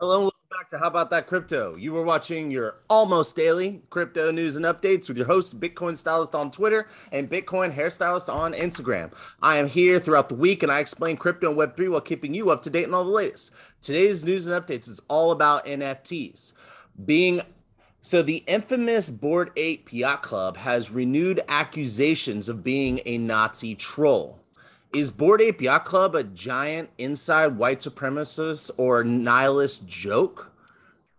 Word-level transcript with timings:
Hello, 0.00 0.20
welcome 0.20 0.38
back 0.50 0.70
to 0.70 0.78
How 0.78 0.86
About 0.86 1.10
That 1.10 1.26
Crypto. 1.26 1.76
You 1.76 1.92
were 1.92 2.02
watching 2.02 2.50
your 2.50 2.76
almost 2.88 3.36
daily 3.36 3.82
crypto 3.90 4.30
news 4.30 4.56
and 4.56 4.64
updates 4.64 5.08
with 5.08 5.18
your 5.18 5.26
host, 5.26 5.60
Bitcoin 5.60 5.94
Stylist 5.94 6.34
on 6.34 6.50
Twitter 6.50 6.88
and 7.12 7.28
Bitcoin 7.28 7.70
Hairstylist 7.70 8.32
on 8.32 8.54
Instagram. 8.54 9.12
I 9.42 9.58
am 9.58 9.68
here 9.68 10.00
throughout 10.00 10.30
the 10.30 10.36
week 10.36 10.62
and 10.62 10.72
I 10.72 10.78
explain 10.78 11.18
crypto 11.18 11.50
and 11.50 11.58
Web3 11.58 11.90
while 11.90 12.00
keeping 12.00 12.32
you 12.32 12.48
up 12.48 12.62
to 12.62 12.70
date 12.70 12.86
on 12.86 12.94
all 12.94 13.04
the 13.04 13.10
latest. 13.10 13.52
Today's 13.82 14.24
news 14.24 14.46
and 14.46 14.56
updates 14.56 14.88
is 14.88 15.02
all 15.08 15.32
about 15.32 15.66
NFTs. 15.66 16.54
Being 17.04 17.42
so, 18.00 18.22
the 18.22 18.42
infamous 18.46 19.10
Bored 19.10 19.50
Ape 19.58 19.92
Yacht 19.92 20.22
Club 20.22 20.56
has 20.56 20.90
renewed 20.90 21.42
accusations 21.46 22.48
of 22.48 22.64
being 22.64 23.02
a 23.04 23.18
Nazi 23.18 23.74
troll. 23.74 24.39
Is 24.92 25.08
Bored 25.08 25.40
Ape 25.40 25.62
Yacht 25.62 25.84
Club 25.84 26.16
a 26.16 26.24
giant 26.24 26.90
inside 26.98 27.56
white 27.56 27.78
supremacist 27.78 28.72
or 28.76 29.04
nihilist 29.04 29.86
joke? 29.86 30.50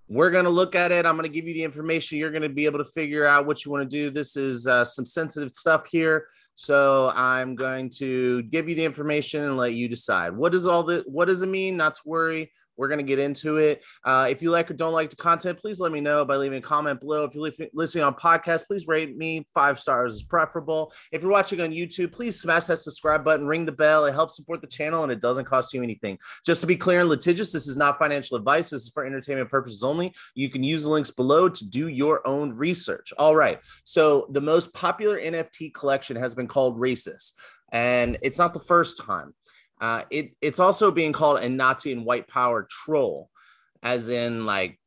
We're 0.09 0.29
going 0.29 0.43
to 0.43 0.49
look 0.49 0.75
at 0.75 0.91
it. 0.91 1.05
I'm 1.05 1.16
going 1.16 1.25
to 1.25 1.34
give 1.34 1.48
you 1.48 1.53
the 1.53 1.63
information. 1.63 2.17
You're 2.17 2.31
going 2.31 2.41
to 2.41 2.49
be 2.49 2.65
able 2.65 2.79
to 2.79 2.85
figure 2.85 3.26
out 3.26 3.45
what 3.45 3.63
you 3.63 3.71
want 3.71 3.89
to 3.89 3.98
do. 3.98 4.09
This 4.09 4.35
is 4.35 4.67
uh, 4.67 4.84
some 4.84 5.05
sensitive 5.05 5.53
stuff 5.53 5.88
here. 5.88 6.27
So 6.53 7.13
I'm 7.15 7.55
going 7.55 7.89
to 7.91 8.43
give 8.43 8.67
you 8.67 8.76
the 8.76 8.84
information 8.84 9.45
and 9.45 9.55
let 9.55 9.73
you 9.73 9.88
decide. 9.88 10.35
What 10.35 10.51
does 10.51 10.67
all 10.67 10.84
the 10.84 11.05
what 11.07 11.26
does 11.26 11.41
it 11.41 11.48
mean? 11.48 11.77
Not 11.77 11.95
to 11.95 12.01
worry. 12.03 12.51
We're 12.81 12.88
going 12.88 12.98
to 12.98 13.03
get 13.03 13.20
into 13.20 13.58
it. 13.58 13.85
Uh, 14.03 14.26
if 14.27 14.41
you 14.41 14.49
like 14.49 14.71
or 14.71 14.73
don't 14.73 14.91
like 14.91 15.12
the 15.12 15.16
content, 15.16 15.59
please 15.59 15.80
let 15.80 15.91
me 15.91 16.02
know 16.02 16.26
by 16.26 16.35
leaving 16.35 16.58
a 16.58 16.62
comment 16.62 16.99
below. 16.99 17.26
If 17.26 17.35
you're 17.35 17.67
listening 17.76 18.04
on 18.04 18.16
podcast, 18.16 18.66
please 18.66 18.88
rate 18.88 19.16
me 19.16 19.45
five 19.54 19.80
stars 19.80 20.16
is 20.16 20.23
preferable. 20.23 20.91
If 21.12 21.21
you're 21.21 21.31
watching 21.31 21.62
on 21.62 21.70
YouTube, 21.70 22.12
please 22.12 22.41
smash 22.41 22.66
that 22.66 22.80
subscribe 22.80 23.23
button, 23.23 23.45
ring 23.45 23.67
the 23.67 23.71
bell. 23.71 24.05
It 24.05 24.13
helps 24.13 24.35
support 24.35 24.62
the 24.62 24.67
channel 24.67 25.04
and 25.04 25.12
it 25.12 25.21
doesn't 25.21 25.45
cost 25.45 25.76
you 25.76 25.84
anything. 25.84 26.17
Just 26.44 26.62
to 26.62 26.67
be 26.67 26.76
clear 26.76 27.02
and 27.02 27.09
litigious, 27.09 27.52
this 27.52 27.67
is 27.67 27.77
not 27.77 27.99
financial 27.99 28.35
advice. 28.35 28.71
This 28.71 28.85
is 28.85 28.90
for 28.90 29.05
entertainment 29.05 29.52
purposes 29.52 29.84
only. 29.84 30.12
You 30.34 30.49
can 30.49 30.63
use 30.63 30.85
the 30.85 30.90
links 30.90 31.12
below 31.12 31.49
to 31.49 31.70
do 31.70 31.87
your 31.87 32.27
own 32.27 32.52
research. 32.52 33.13
All 33.20 33.35
right. 33.35 33.59
So 33.84 34.27
the 34.32 34.41
most 34.41 34.74
popular 34.74 35.20
NFT 35.20 35.71
collection 35.76 36.18
has 36.18 36.34
been 36.34 36.48
called 36.48 36.79
Racist. 36.79 37.34
And 37.71 38.18
it's 38.24 38.40
not 38.40 38.55
the 38.55 38.59
first 38.59 38.98
time. 38.98 39.35
Uh, 39.82 40.04
it 40.12 40.34
it's 40.41 40.60
also 40.60 40.91
being 40.91 41.12
called 41.12 41.40
a 41.40 41.49
Nazi 41.49 41.91
and 41.91 42.05
white 42.05 42.27
power 42.27 42.68
troll, 42.70 43.29
as 43.82 44.10
in 44.10 44.46
like 44.46 44.79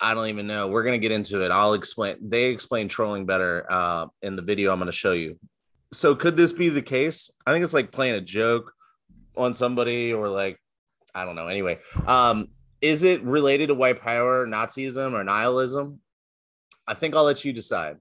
I 0.00 0.14
don't 0.14 0.28
even 0.28 0.46
know. 0.46 0.68
We're 0.68 0.84
gonna 0.84 0.98
get 0.98 1.10
into 1.10 1.42
it. 1.42 1.50
I'll 1.50 1.74
explain. 1.74 2.16
They 2.22 2.44
explain 2.44 2.88
trolling 2.88 3.26
better 3.26 3.66
uh, 3.68 4.06
in 4.22 4.36
the 4.36 4.42
video 4.42 4.72
I'm 4.72 4.78
gonna 4.78 4.92
show 4.92 5.12
you. 5.12 5.36
So 5.92 6.14
could 6.14 6.36
this 6.36 6.52
be 6.52 6.68
the 6.68 6.82
case? 6.82 7.28
I 7.44 7.52
think 7.52 7.64
it's 7.64 7.74
like 7.74 7.90
playing 7.90 8.14
a 8.14 8.20
joke 8.20 8.72
on 9.36 9.52
somebody 9.52 10.12
or 10.12 10.28
like 10.28 10.60
I 11.12 11.24
don't 11.24 11.34
know. 11.34 11.48
Anyway, 11.48 11.80
um, 12.06 12.48
is 12.80 13.02
it 13.02 13.24
related 13.24 13.68
to 13.68 13.74
white 13.74 14.00
power, 14.00 14.46
Nazism, 14.46 15.12
or 15.12 15.24
nihilism? 15.24 16.00
I 16.86 16.94
think 16.94 17.16
I'll 17.16 17.24
let 17.24 17.44
you 17.44 17.52
decide 17.52 17.96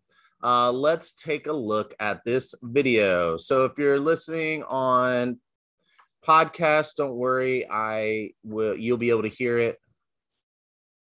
uh, 0.45 0.71
let's 0.71 1.13
take 1.13 1.47
a 1.47 1.53
look 1.53 1.95
at 1.99 2.23
this 2.23 2.53
video. 2.61 3.35
So 3.35 3.65
if 3.65 3.79
you're 3.79 3.99
listening 3.99 4.61
on 4.61 5.39
podcast, 6.23 6.97
don't 6.97 7.15
worry, 7.15 7.67
I 7.67 8.29
will. 8.43 8.77
You'll 8.77 8.97
be 8.97 9.09
able 9.09 9.23
to 9.23 9.27
hear 9.27 9.57
it. 9.57 9.79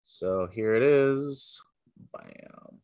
So 0.03 0.47
here 0.51 0.73
it 0.73 0.81
is. 0.81 1.61
Bam. 2.11 2.81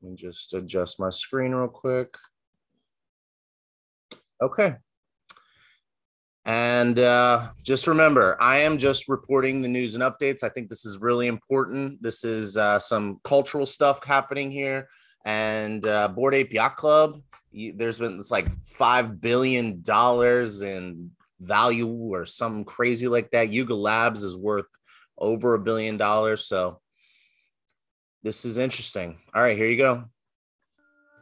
Let 0.00 0.10
me 0.10 0.16
just 0.16 0.54
adjust 0.54 1.00
my 1.00 1.10
screen 1.10 1.50
real 1.50 1.66
quick. 1.66 2.14
Okay. 4.40 4.76
And 6.44 7.00
uh, 7.00 7.50
just 7.64 7.88
remember, 7.88 8.40
I 8.40 8.58
am 8.58 8.78
just 8.78 9.08
reporting 9.08 9.60
the 9.60 9.68
news 9.68 9.96
and 9.96 10.04
updates. 10.04 10.44
I 10.44 10.50
think 10.50 10.68
this 10.68 10.84
is 10.84 10.98
really 10.98 11.26
important. 11.26 12.00
This 12.00 12.22
is 12.22 12.56
uh, 12.56 12.78
some 12.78 13.20
cultural 13.24 13.66
stuff 13.66 14.04
happening 14.04 14.52
here 14.52 14.86
and 15.24 15.86
uh, 15.86 16.08
Bored 16.08 16.34
Ape 16.34 16.52
Yacht 16.52 16.76
Club. 16.76 17.20
You, 17.50 17.74
there's 17.76 17.98
been 17.98 18.18
it's 18.18 18.30
like 18.30 18.46
five 18.62 19.20
billion 19.20 19.82
dollars 19.82 20.62
in 20.62 21.10
value 21.40 21.88
or 21.88 22.24
something 22.24 22.64
crazy 22.64 23.08
like 23.08 23.30
that. 23.32 23.50
Yuga 23.50 23.74
Labs 23.74 24.22
is 24.22 24.36
worth 24.36 24.66
over 25.18 25.54
a 25.54 25.58
billion 25.58 25.96
dollars. 25.96 26.46
So 26.46 26.80
this 28.22 28.44
is 28.44 28.58
interesting. 28.58 29.18
All 29.34 29.42
right, 29.42 29.56
here 29.56 29.66
you 29.66 29.76
go. 29.76 30.04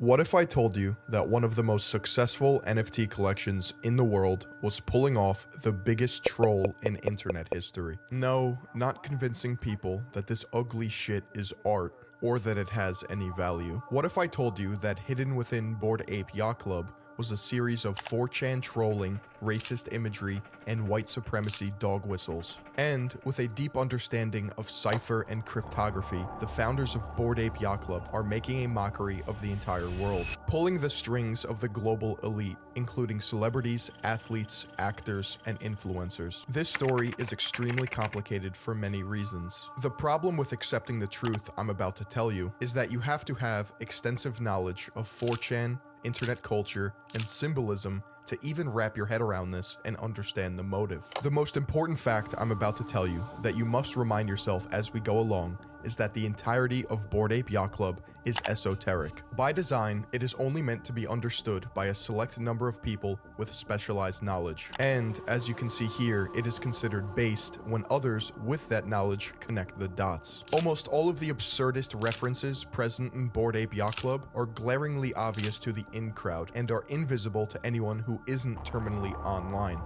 What 0.00 0.18
if 0.18 0.34
I 0.34 0.46
told 0.46 0.78
you 0.78 0.96
that 1.10 1.28
one 1.28 1.44
of 1.44 1.54
the 1.54 1.62
most 1.62 1.90
successful 1.90 2.62
NFT 2.66 3.10
collections 3.10 3.74
in 3.84 3.98
the 3.98 4.04
world 4.04 4.46
was 4.62 4.80
pulling 4.80 5.18
off 5.18 5.46
the 5.62 5.72
biggest 5.72 6.24
troll 6.24 6.72
in 6.84 6.96
internet 7.04 7.52
history? 7.52 7.98
No, 8.10 8.56
not 8.74 9.02
convincing 9.02 9.58
people 9.58 10.02
that 10.12 10.26
this 10.26 10.42
ugly 10.54 10.88
shit 10.88 11.22
is 11.34 11.52
art 11.66 12.09
or 12.22 12.38
that 12.38 12.58
it 12.58 12.68
has 12.70 13.04
any 13.10 13.30
value. 13.30 13.80
What 13.88 14.04
if 14.04 14.18
I 14.18 14.26
told 14.26 14.58
you 14.58 14.76
that 14.76 14.98
hidden 14.98 15.34
within 15.34 15.74
Bored 15.74 16.04
Ape 16.08 16.34
Yacht 16.34 16.58
Club 16.58 16.92
was 17.20 17.32
a 17.32 17.36
series 17.36 17.84
of 17.84 17.96
4chan 17.96 18.62
trolling, 18.62 19.20
racist 19.42 19.92
imagery, 19.92 20.40
and 20.66 20.88
white 20.88 21.06
supremacy 21.06 21.70
dog 21.78 22.06
whistles. 22.06 22.60
And 22.78 23.14
with 23.26 23.40
a 23.40 23.48
deep 23.48 23.76
understanding 23.76 24.50
of 24.56 24.70
cipher 24.70 25.26
and 25.28 25.44
cryptography, 25.44 26.24
the 26.40 26.46
founders 26.46 26.94
of 26.94 27.02
Bored 27.18 27.38
Ape 27.38 27.60
Yacht 27.60 27.82
Club 27.82 28.08
are 28.14 28.22
making 28.22 28.64
a 28.64 28.68
mockery 28.68 29.22
of 29.26 29.38
the 29.42 29.52
entire 29.52 29.90
world, 30.02 30.24
pulling 30.46 30.80
the 30.80 30.88
strings 30.88 31.44
of 31.44 31.60
the 31.60 31.68
global 31.68 32.18
elite, 32.22 32.56
including 32.74 33.20
celebrities, 33.20 33.90
athletes, 34.02 34.66
actors, 34.78 35.36
and 35.44 35.60
influencers. 35.60 36.46
This 36.46 36.70
story 36.70 37.12
is 37.18 37.34
extremely 37.34 37.86
complicated 37.86 38.56
for 38.56 38.74
many 38.74 39.02
reasons. 39.02 39.68
The 39.82 39.90
problem 39.90 40.38
with 40.38 40.52
accepting 40.52 40.98
the 40.98 41.06
truth 41.06 41.50
I'm 41.58 41.68
about 41.68 41.96
to 41.96 42.04
tell 42.06 42.32
you 42.32 42.50
is 42.62 42.72
that 42.72 42.90
you 42.90 42.98
have 43.00 43.26
to 43.26 43.34
have 43.34 43.74
extensive 43.80 44.40
knowledge 44.40 44.88
of 44.96 45.06
4chan, 45.06 45.78
internet 46.04 46.42
culture, 46.42 46.94
and 47.14 47.28
symbolism 47.28 48.02
to 48.26 48.38
even 48.42 48.68
wrap 48.68 48.96
your 48.96 49.06
head 49.06 49.20
around 49.20 49.50
this 49.50 49.76
and 49.84 49.96
understand 49.96 50.58
the 50.58 50.62
motive. 50.62 51.02
The 51.22 51.30
most 51.30 51.56
important 51.56 51.98
fact 51.98 52.34
I'm 52.38 52.52
about 52.52 52.76
to 52.76 52.84
tell 52.84 53.06
you 53.06 53.24
that 53.42 53.56
you 53.56 53.64
must 53.64 53.96
remind 53.96 54.28
yourself 54.28 54.68
as 54.72 54.92
we 54.92 55.00
go 55.00 55.18
along 55.18 55.58
is 55.84 55.96
that 55.96 56.14
the 56.14 56.26
entirety 56.26 56.84
of 56.86 57.08
Bored 57.10 57.32
Ape 57.32 57.50
Yacht 57.50 57.72
Club 57.72 58.00
is 58.24 58.38
esoteric. 58.46 59.22
By 59.36 59.52
design, 59.52 60.06
it 60.12 60.22
is 60.22 60.34
only 60.34 60.62
meant 60.62 60.84
to 60.84 60.92
be 60.92 61.06
understood 61.06 61.66
by 61.74 61.86
a 61.86 61.94
select 61.94 62.38
number 62.38 62.68
of 62.68 62.82
people 62.82 63.18
with 63.38 63.50
specialized 63.50 64.22
knowledge. 64.22 64.70
And 64.78 65.20
as 65.26 65.48
you 65.48 65.54
can 65.54 65.70
see 65.70 65.86
here, 65.86 66.28
it 66.34 66.46
is 66.46 66.58
considered 66.58 67.14
based 67.14 67.56
when 67.64 67.84
others 67.90 68.32
with 68.44 68.68
that 68.68 68.86
knowledge 68.86 69.32
connect 69.40 69.78
the 69.78 69.88
dots. 69.88 70.44
Almost 70.52 70.88
all 70.88 71.08
of 71.08 71.18
the 71.18 71.30
absurdist 71.30 72.02
references 72.02 72.64
present 72.64 73.14
in 73.14 73.28
Bored 73.28 73.56
Ape 73.56 73.74
Yacht 73.74 73.96
Club 73.96 74.26
are 74.34 74.46
glaringly 74.46 75.14
obvious 75.14 75.58
to 75.60 75.72
the 75.72 75.84
in 75.92 76.12
crowd 76.12 76.50
and 76.54 76.70
are 76.70 76.84
invisible 76.88 77.46
to 77.46 77.66
anyone 77.66 77.98
who 77.98 78.20
isn't 78.26 78.64
terminally 78.64 79.14
online. 79.24 79.80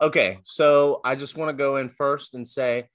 Okay, 0.00 0.40
so 0.44 1.00
I 1.04 1.14
just 1.14 1.36
want 1.36 1.48
to 1.48 1.56
go 1.56 1.76
in 1.78 1.88
first 1.88 2.34
and 2.34 2.46
say 2.46 2.88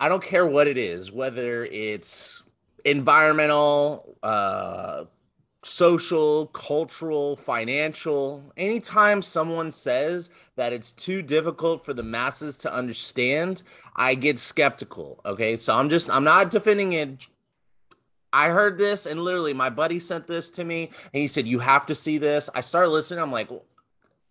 I 0.00 0.08
don't 0.08 0.22
care 0.22 0.46
what 0.46 0.68
it 0.68 0.78
is, 0.78 1.10
whether 1.10 1.64
it's 1.64 2.44
environmental, 2.84 4.16
uh, 4.22 5.04
social, 5.64 6.46
cultural, 6.48 7.36
financial. 7.36 8.52
Anytime 8.56 9.22
someone 9.22 9.72
says 9.72 10.30
that 10.54 10.72
it's 10.72 10.92
too 10.92 11.20
difficult 11.20 11.84
for 11.84 11.92
the 11.94 12.04
masses 12.04 12.56
to 12.58 12.72
understand, 12.72 13.64
I 13.96 14.14
get 14.14 14.38
skeptical. 14.38 15.20
Okay. 15.26 15.56
So 15.56 15.74
I'm 15.74 15.88
just, 15.88 16.08
I'm 16.10 16.24
not 16.24 16.50
defending 16.50 16.92
it. 16.92 17.26
I 18.32 18.50
heard 18.50 18.78
this 18.78 19.04
and 19.06 19.20
literally 19.24 19.54
my 19.54 19.70
buddy 19.70 19.98
sent 19.98 20.26
this 20.26 20.48
to 20.50 20.64
me 20.64 20.90
and 21.12 21.20
he 21.20 21.26
said, 21.26 21.46
You 21.46 21.58
have 21.58 21.86
to 21.86 21.94
see 21.94 22.18
this. 22.18 22.48
I 22.54 22.60
started 22.60 22.90
listening. 22.90 23.20
I'm 23.20 23.32
like, 23.32 23.48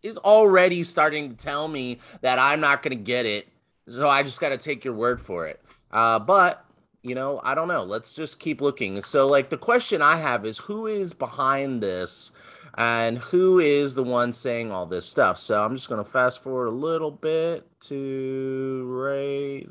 He's 0.02 0.18
already 0.18 0.84
starting 0.84 1.30
to 1.32 1.36
tell 1.36 1.68
me 1.68 1.98
that 2.22 2.40
I'm 2.40 2.62
not 2.62 2.84
going 2.84 2.98
to 2.98 3.04
get 3.04 3.26
it 3.26 3.50
so 3.90 4.08
I 4.08 4.24
just 4.24 4.40
got 4.40 4.50
to 4.50 4.58
take 4.58 4.84
your 4.84 4.94
word 4.94 5.22
for 5.22 5.48
it. 5.48 5.62
Uh, 5.92 6.20
but 6.20 6.68
you 7.04 7.16
know, 7.16 7.40
I 7.44 7.56
don't 7.56 7.68
know. 7.68 7.84
Let's 7.84 8.14
just 8.14 8.40
keep 8.40 8.62
looking. 8.62 9.02
So, 9.02 9.28
like, 9.28 9.50
the 9.50 9.58
question 9.58 10.02
I 10.02 10.18
have 10.18 10.46
is 10.46 10.58
who 10.58 10.88
is 10.88 11.14
behind 11.14 11.82
this 11.82 12.32
and 12.78 13.18
who 13.18 13.60
is 13.60 13.96
the 13.96 14.04
one 14.04 14.34
saying 14.34 14.72
all 14.72 14.86
this 14.86 15.06
stuff? 15.06 15.40
So, 15.40 15.64
I'm 15.64 15.76
just 15.76 15.88
going 15.88 16.04
to 16.04 16.10
fast 16.10 16.44
forward 16.44 16.68
a 16.68 16.72
little 16.72 17.12
bit 17.12 17.66
to 17.82 18.86
right 18.90 19.66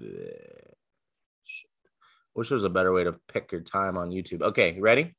there. 0.00 0.74
Wish 2.36 2.50
there 2.50 2.56
was 2.56 2.64
a 2.64 2.70
better 2.70 2.92
way 2.92 3.02
to 3.02 3.14
pick 3.32 3.50
your 3.50 3.62
time 3.62 3.96
on 3.96 4.10
YouTube. 4.10 4.42
Okay, 4.42 4.78
ready? 4.78 5.14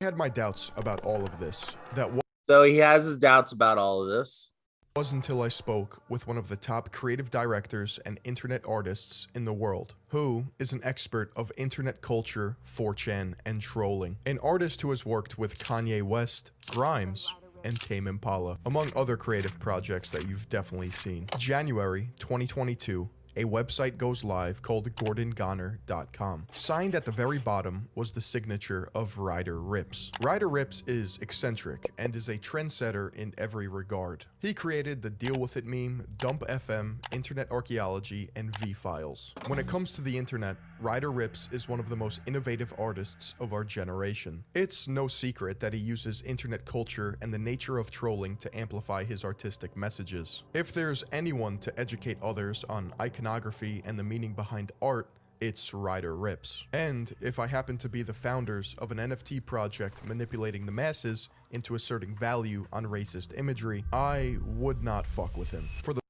I 0.00 0.04
had 0.04 0.16
my 0.16 0.28
doubts 0.28 0.70
about 0.76 1.04
all 1.04 1.24
of 1.24 1.38
this. 1.38 1.76
That 1.94 2.10
so 2.48 2.62
he 2.62 2.78
has 2.78 3.04
his 3.04 3.18
doubts 3.18 3.52
about 3.52 3.78
all 3.78 4.02
of 4.02 4.08
this 4.08 4.51
was 4.94 5.14
until 5.14 5.40
I 5.40 5.48
spoke 5.48 6.02
with 6.10 6.26
one 6.26 6.36
of 6.36 6.48
the 6.48 6.56
top 6.56 6.92
creative 6.92 7.30
directors 7.30 7.98
and 8.04 8.20
internet 8.24 8.62
artists 8.68 9.26
in 9.34 9.46
the 9.46 9.52
world, 9.52 9.94
who 10.08 10.44
is 10.58 10.74
an 10.74 10.80
expert 10.84 11.32
of 11.34 11.50
internet 11.56 12.02
culture, 12.02 12.58
4chan, 12.66 13.32
and 13.46 13.62
trolling. 13.62 14.18
An 14.26 14.38
artist 14.40 14.82
who 14.82 14.90
has 14.90 15.06
worked 15.06 15.38
with 15.38 15.58
Kanye 15.58 16.02
West, 16.02 16.50
Grimes, 16.66 17.34
and 17.64 17.80
Tame 17.80 18.06
Impala, 18.06 18.58
among 18.66 18.92
other 18.94 19.16
creative 19.16 19.58
projects 19.58 20.10
that 20.10 20.28
you've 20.28 20.48
definitely 20.50 20.90
seen. 20.90 21.26
January 21.38 22.10
2022, 22.18 23.08
a 23.34 23.44
website 23.44 23.96
goes 23.96 24.22
live 24.24 24.60
called 24.60 24.94
GordonGoner.com. 24.94 26.48
Signed 26.50 26.94
at 26.94 27.06
the 27.06 27.10
very 27.10 27.38
bottom 27.38 27.88
was 27.94 28.12
the 28.12 28.20
signature 28.20 28.90
of 28.94 29.16
Ryder 29.16 29.58
Ripps. 29.58 30.12
Ryder 30.20 30.50
Ripps 30.50 30.82
is 30.86 31.18
eccentric 31.22 31.90
and 31.96 32.14
is 32.14 32.28
a 32.28 32.36
trendsetter 32.36 33.14
in 33.14 33.32
every 33.38 33.68
regard. 33.68 34.26
He 34.42 34.52
created 34.52 35.02
the 35.02 35.10
Deal 35.10 35.38
With 35.38 35.56
It 35.56 35.66
meme, 35.66 36.04
Dump 36.18 36.40
FM, 36.48 36.96
Internet 37.12 37.52
Archaeology, 37.52 38.28
and 38.34 38.52
V 38.58 38.72
Files. 38.72 39.36
When 39.46 39.60
it 39.60 39.68
comes 39.68 39.92
to 39.92 40.02
the 40.02 40.18
internet, 40.18 40.56
Ryder 40.80 41.12
Ripps 41.12 41.48
is 41.52 41.68
one 41.68 41.78
of 41.78 41.88
the 41.88 41.94
most 41.94 42.20
innovative 42.26 42.74
artists 42.76 43.36
of 43.38 43.52
our 43.52 43.62
generation. 43.62 44.42
It's 44.52 44.88
no 44.88 45.06
secret 45.06 45.60
that 45.60 45.72
he 45.72 45.78
uses 45.78 46.22
internet 46.22 46.64
culture 46.64 47.16
and 47.22 47.32
the 47.32 47.38
nature 47.38 47.78
of 47.78 47.92
trolling 47.92 48.36
to 48.38 48.58
amplify 48.58 49.04
his 49.04 49.24
artistic 49.24 49.76
messages. 49.76 50.42
If 50.54 50.74
there's 50.74 51.04
anyone 51.12 51.58
to 51.58 51.78
educate 51.78 52.18
others 52.20 52.64
on 52.68 52.92
iconography 53.00 53.80
and 53.86 53.96
the 53.96 54.02
meaning 54.02 54.32
behind 54.32 54.72
art, 54.82 55.08
it's 55.42 55.74
Ryder 55.74 56.14
Ripps. 56.14 56.64
And 56.72 57.12
if 57.20 57.40
I 57.40 57.48
happen 57.48 57.76
to 57.78 57.88
be 57.88 58.02
the 58.02 58.12
founders 58.12 58.76
of 58.78 58.92
an 58.92 58.98
NFT 58.98 59.44
project 59.44 60.04
manipulating 60.04 60.64
the 60.64 60.70
masses 60.70 61.30
into 61.50 61.74
asserting 61.74 62.16
value 62.16 62.64
on 62.72 62.86
racist 62.86 63.36
imagery, 63.36 63.84
I 63.92 64.36
would 64.46 64.84
not 64.84 65.04
fuck 65.04 65.36
with 65.36 65.50
him. 65.50 65.68
For 65.82 65.94
the 65.94 66.00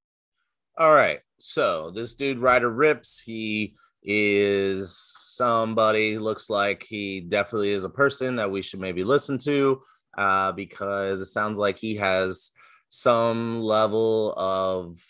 All 0.76 0.93
right. 0.93 1.20
So 1.38 1.90
this 1.93 2.14
dude 2.14 2.40
Ryder 2.40 2.70
Ripps, 2.70 3.20
he 3.20 3.75
is 4.02 4.94
somebody 4.94 6.19
looks 6.19 6.50
like 6.50 6.84
he 6.87 7.20
definitely 7.20 7.70
is 7.70 7.84
a 7.84 7.88
person 7.88 8.37
that 8.37 8.50
we 8.50 8.61
should 8.61 8.81
maybe 8.81 9.02
listen 9.02 9.38
to 9.38 9.81
uh, 10.19 10.52
because 10.52 11.23
it 11.23 11.26
sounds 11.26 11.58
like 11.58 11.79
he 11.79 11.96
has 11.96 12.50
some 12.90 13.62
level 13.62 14.34
of 14.37 15.02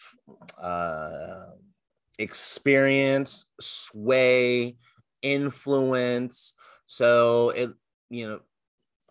uh, 0.63 1.47
experience, 2.23 3.47
sway, 3.61 4.77
influence. 5.23 6.55
So 6.87 7.51
it, 7.51 7.71
you 8.11 8.27
know, 8.29 8.41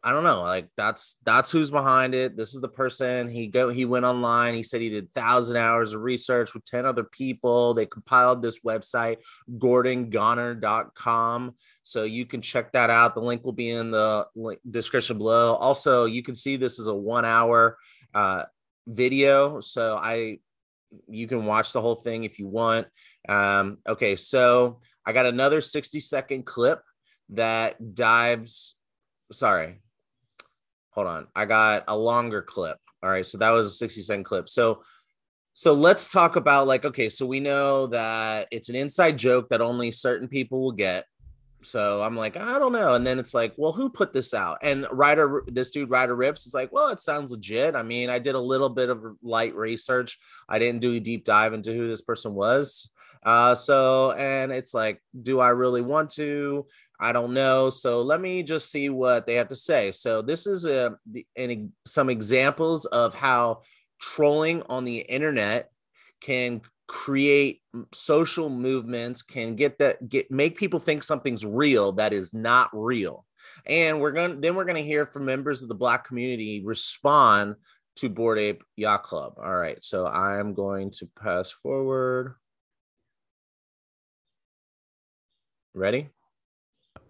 I 0.03 0.11
don't 0.11 0.23
know. 0.23 0.41
Like 0.41 0.67
that's 0.75 1.17
that's 1.25 1.51
who's 1.51 1.69
behind 1.69 2.15
it. 2.15 2.35
This 2.35 2.55
is 2.55 2.61
the 2.61 2.67
person. 2.67 3.29
He 3.29 3.45
go 3.45 3.69
he 3.69 3.85
went 3.85 4.03
online. 4.03 4.55
He 4.55 4.63
said 4.63 4.81
he 4.81 4.89
did 4.89 5.11
thousand 5.11 5.57
hours 5.57 5.93
of 5.93 6.01
research 6.01 6.55
with 6.55 6.65
10 6.65 6.87
other 6.87 7.03
people. 7.03 7.75
They 7.75 7.85
compiled 7.85 8.41
this 8.41 8.61
website, 8.61 9.17
GordonGoner.com. 9.59 11.55
So 11.83 12.03
you 12.03 12.25
can 12.25 12.41
check 12.41 12.71
that 12.71 12.89
out. 12.89 13.13
The 13.13 13.21
link 13.21 13.43
will 13.43 13.51
be 13.51 13.69
in 13.69 13.91
the 13.91 14.25
description 14.69 15.19
below. 15.19 15.53
Also, 15.55 16.05
you 16.05 16.23
can 16.23 16.33
see 16.33 16.55
this 16.55 16.79
is 16.79 16.87
a 16.87 16.95
one 16.95 17.25
hour 17.25 17.77
uh, 18.15 18.45
video. 18.87 19.59
So 19.59 19.97
I 19.97 20.39
you 21.07 21.27
can 21.27 21.45
watch 21.45 21.73
the 21.73 21.81
whole 21.81 21.95
thing 21.95 22.23
if 22.23 22.39
you 22.39 22.47
want. 22.47 22.87
Um, 23.27 23.77
okay, 23.87 24.15
so 24.15 24.81
I 25.05 25.13
got 25.13 25.25
another 25.25 25.61
60 25.61 25.99
second 25.99 26.45
clip 26.45 26.81
that 27.29 27.95
dives 27.95 28.75
sorry 29.31 29.81
hold 30.91 31.07
on. 31.07 31.27
I 31.35 31.45
got 31.45 31.85
a 31.87 31.97
longer 31.97 32.41
clip. 32.41 32.77
All 33.03 33.09
right. 33.09 33.25
So 33.25 33.37
that 33.39 33.49
was 33.49 33.67
a 33.67 33.71
60 33.71 34.01
second 34.01 34.23
clip. 34.23 34.49
So 34.49 34.83
so 35.53 35.73
let's 35.73 36.11
talk 36.11 36.37
about 36.37 36.67
like, 36.67 36.85
okay, 36.85 37.09
so 37.09 37.25
we 37.25 37.41
know 37.41 37.87
that 37.87 38.47
it's 38.51 38.69
an 38.69 38.75
inside 38.75 39.17
joke 39.17 39.49
that 39.49 39.59
only 39.59 39.91
certain 39.91 40.29
people 40.29 40.61
will 40.61 40.71
get. 40.71 41.05
So 41.63 42.01
I'm 42.01 42.15
like, 42.15 42.37
I 42.37 42.59
don't 42.59 42.71
know. 42.71 42.95
And 42.95 43.05
then 43.05 43.19
it's 43.19 43.33
like, 43.33 43.53
well, 43.57 43.71
who 43.71 43.89
put 43.89 44.13
this 44.13 44.33
out? 44.33 44.57
And 44.61 44.85
Ryder, 44.91 45.43
this 45.47 45.71
dude, 45.71 45.89
Ryder 45.89 46.15
Ripps, 46.15 46.47
is 46.47 46.53
like, 46.53 46.71
well, 46.71 46.89
it 46.89 46.99
sounds 46.99 47.31
legit. 47.31 47.75
I 47.75 47.83
mean, 47.83 48.09
I 48.09 48.19
did 48.19 48.35
a 48.35 48.39
little 48.39 48.69
bit 48.69 48.89
of 48.89 49.03
light 49.21 49.55
research. 49.55 50.17
I 50.49 50.59
didn't 50.59 50.81
do 50.81 50.93
a 50.93 50.99
deep 50.99 51.23
dive 51.23 51.53
into 51.53 51.73
who 51.73 51.87
this 51.87 52.01
person 52.01 52.33
was. 52.33 52.91
Uh, 53.23 53.53
so, 53.53 54.11
and 54.13 54.51
it's 54.51 54.73
like, 54.73 55.01
do 55.21 55.39
I 55.39 55.49
really 55.49 55.81
want 55.81 56.09
to? 56.11 56.65
I 56.99 57.11
don't 57.11 57.33
know. 57.33 57.69
So 57.69 58.01
let 58.03 58.21
me 58.21 58.43
just 58.43 58.71
see 58.71 58.89
what 58.89 59.25
they 59.25 59.35
have 59.35 59.47
to 59.49 59.55
say. 59.55 59.91
So 59.91 60.21
this 60.21 60.45
is 60.45 60.65
a 60.65 60.95
an, 61.35 61.73
some 61.85 62.09
examples 62.09 62.85
of 62.85 63.15
how 63.15 63.61
trolling 63.99 64.61
on 64.69 64.83
the 64.85 64.99
internet 64.99 65.71
can 66.21 66.61
create 66.91 67.61
social 67.93 68.49
movements, 68.49 69.21
can 69.21 69.55
get 69.55 69.79
that 69.79 70.09
get 70.09 70.29
make 70.29 70.57
people 70.57 70.77
think 70.77 71.03
something's 71.03 71.45
real 71.45 71.93
that 71.93 72.11
is 72.11 72.33
not 72.33 72.69
real. 72.73 73.25
And 73.65 74.01
we're 74.01 74.11
going 74.11 74.31
to 74.31 74.37
then 74.41 74.55
we're 74.55 74.65
going 74.65 74.75
to 74.75 74.83
hear 74.83 75.05
from 75.05 75.23
members 75.23 75.61
of 75.61 75.69
the 75.69 75.73
black 75.73 76.05
community 76.05 76.61
respond 76.65 77.55
to 77.95 78.09
bored 78.09 78.39
Ape 78.39 78.61
Yacht 78.75 79.03
Club. 79.03 79.35
All 79.41 79.55
right. 79.55 79.81
So 79.81 80.05
I'm 80.05 80.53
going 80.53 80.91
to 80.91 81.07
pass 81.17 81.49
forward. 81.49 82.35
Ready? 85.73 86.09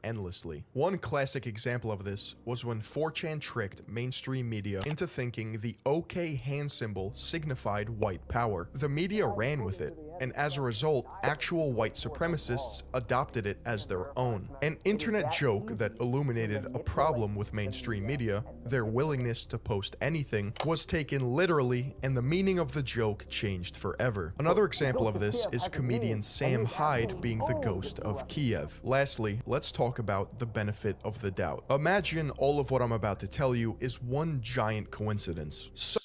Endlessly. 0.03 0.63
One 0.73 0.97
classic 0.97 1.47
example 1.47 1.91
of 1.91 2.03
this 2.03 2.35
was 2.45 2.65
when 2.65 2.81
4chan 2.81 3.41
tricked 3.41 3.87
mainstream 3.87 4.49
media 4.49 4.81
into 4.85 5.07
thinking 5.07 5.59
the 5.59 5.75
OK 5.85 6.35
hand 6.35 6.71
symbol 6.71 7.13
signified 7.15 7.89
white 7.89 8.27
power. 8.27 8.69
The 8.73 8.89
media 8.89 9.27
ran 9.27 9.63
with 9.63 9.81
it, 9.81 9.97
and 10.21 10.33
as 10.37 10.57
a 10.57 10.61
result, 10.61 11.07
actual 11.23 11.73
white 11.73 11.95
supremacists 11.95 12.83
adopted 12.93 13.45
it 13.45 13.57
as 13.65 13.85
their 13.85 14.17
own. 14.17 14.47
An 14.61 14.77
internet 14.85 15.31
joke 15.31 15.77
that 15.77 15.99
illuminated 15.99 16.67
a 16.73 16.79
problem 16.79 17.35
with 17.35 17.53
mainstream 17.53 18.05
media, 18.05 18.43
their 18.63 18.85
willingness 18.85 19.43
to 19.45 19.57
post 19.57 19.97
anything, 20.01 20.53
was 20.63 20.85
taken 20.85 21.35
literally, 21.35 21.95
and 22.03 22.15
the 22.15 22.21
meaning 22.21 22.59
of 22.59 22.71
the 22.71 22.83
joke 22.83 23.25
changed 23.29 23.75
forever. 23.75 24.33
Another 24.39 24.65
example 24.65 25.07
of 25.07 25.19
this 25.19 25.47
is 25.51 25.67
comedian 25.67 26.21
Sam 26.21 26.65
Hyde 26.65 27.19
being 27.19 27.39
the 27.39 27.59
ghost 27.61 27.99
of 27.99 28.27
Kiev. 28.27 28.79
Lastly, 28.83 29.41
let's 29.47 29.71
talk 29.71 29.99
about 29.99 30.37
the 30.37 30.45
benefit 30.45 30.97
of 31.03 31.19
the 31.21 31.31
doubt. 31.31 31.65
Imagine 31.71 32.29
all 32.31 32.59
of 32.59 32.69
what 32.69 32.81
I'm 32.81 32.91
about 32.91 33.19
to 33.21 33.27
tell 33.27 33.55
you 33.55 33.75
is 33.79 34.01
one 34.01 34.39
giant 34.41 34.91
coincidence. 34.91 35.71
So 35.73 35.99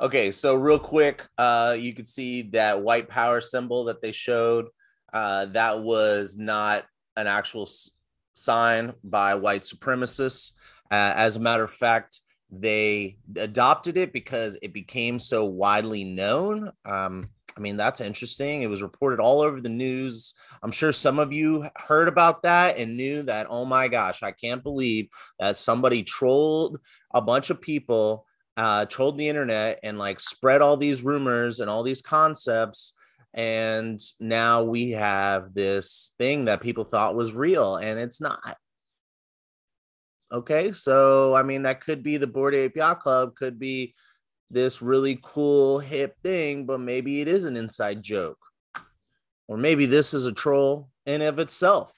Okay, 0.00 0.32
so 0.32 0.54
real 0.54 0.78
quick, 0.78 1.26
uh, 1.38 1.76
you 1.78 1.94
could 1.94 2.08
see 2.08 2.42
that 2.50 2.82
white 2.82 3.08
power 3.08 3.40
symbol 3.40 3.84
that 3.84 4.02
they 4.02 4.12
showed. 4.12 4.66
Uh, 5.12 5.46
that 5.46 5.80
was 5.80 6.36
not 6.36 6.84
an 7.16 7.26
actual 7.26 7.62
s- 7.62 7.90
sign 8.34 8.94
by 9.04 9.34
white 9.34 9.62
supremacists. 9.62 10.52
Uh, 10.90 11.12
as 11.14 11.36
a 11.36 11.40
matter 11.40 11.62
of 11.62 11.70
fact, 11.70 12.20
they 12.50 13.16
adopted 13.36 13.96
it 13.96 14.12
because 14.12 14.58
it 14.60 14.72
became 14.72 15.18
so 15.18 15.44
widely 15.44 16.04
known. 16.04 16.72
Um, 16.84 17.22
I 17.56 17.60
mean, 17.60 17.76
that's 17.76 18.00
interesting. 18.00 18.62
It 18.62 18.70
was 18.70 18.82
reported 18.82 19.20
all 19.20 19.40
over 19.42 19.60
the 19.60 19.68
news. 19.68 20.34
I'm 20.62 20.72
sure 20.72 20.90
some 20.90 21.18
of 21.18 21.32
you 21.32 21.68
heard 21.76 22.08
about 22.08 22.42
that 22.42 22.78
and 22.78 22.96
knew 22.96 23.22
that, 23.24 23.46
oh 23.50 23.66
my 23.66 23.88
gosh, 23.88 24.22
I 24.22 24.32
can't 24.32 24.62
believe 24.62 25.08
that 25.38 25.56
somebody 25.58 26.02
trolled 26.02 26.78
a 27.14 27.20
bunch 27.20 27.50
of 27.50 27.60
people 27.60 28.26
uh, 28.56 28.84
trolled 28.86 29.18
the 29.18 29.28
internet 29.28 29.80
and 29.82 29.98
like 29.98 30.20
spread 30.20 30.60
all 30.60 30.76
these 30.76 31.02
rumors 31.02 31.60
and 31.60 31.70
all 31.70 31.82
these 31.82 32.02
concepts. 32.02 32.94
And 33.34 33.98
now 34.20 34.62
we 34.62 34.90
have 34.90 35.54
this 35.54 36.12
thing 36.18 36.44
that 36.46 36.60
people 36.60 36.84
thought 36.84 37.14
was 37.14 37.32
real 37.32 37.76
and 37.76 37.98
it's 37.98 38.20
not. 38.20 38.56
Okay, 40.30 40.72
so 40.72 41.34
I 41.34 41.42
mean, 41.42 41.62
that 41.62 41.82
could 41.82 42.02
be 42.02 42.16
the 42.16 42.26
Bored 42.26 42.54
Ape 42.54 42.76
Yacht 42.76 43.00
Club, 43.00 43.34
could 43.34 43.58
be 43.58 43.94
this 44.50 44.82
really 44.82 45.18
cool, 45.22 45.78
hip 45.78 46.16
thing, 46.22 46.66
but 46.66 46.80
maybe 46.80 47.20
it 47.20 47.28
is 47.28 47.44
an 47.44 47.56
inside 47.56 48.02
joke. 48.02 48.38
Or 49.48 49.56
maybe 49.56 49.86
this 49.86 50.14
is 50.14 50.24
a 50.24 50.32
troll 50.32 50.88
in 51.04 51.20
of 51.20 51.38
itself. 51.38 51.92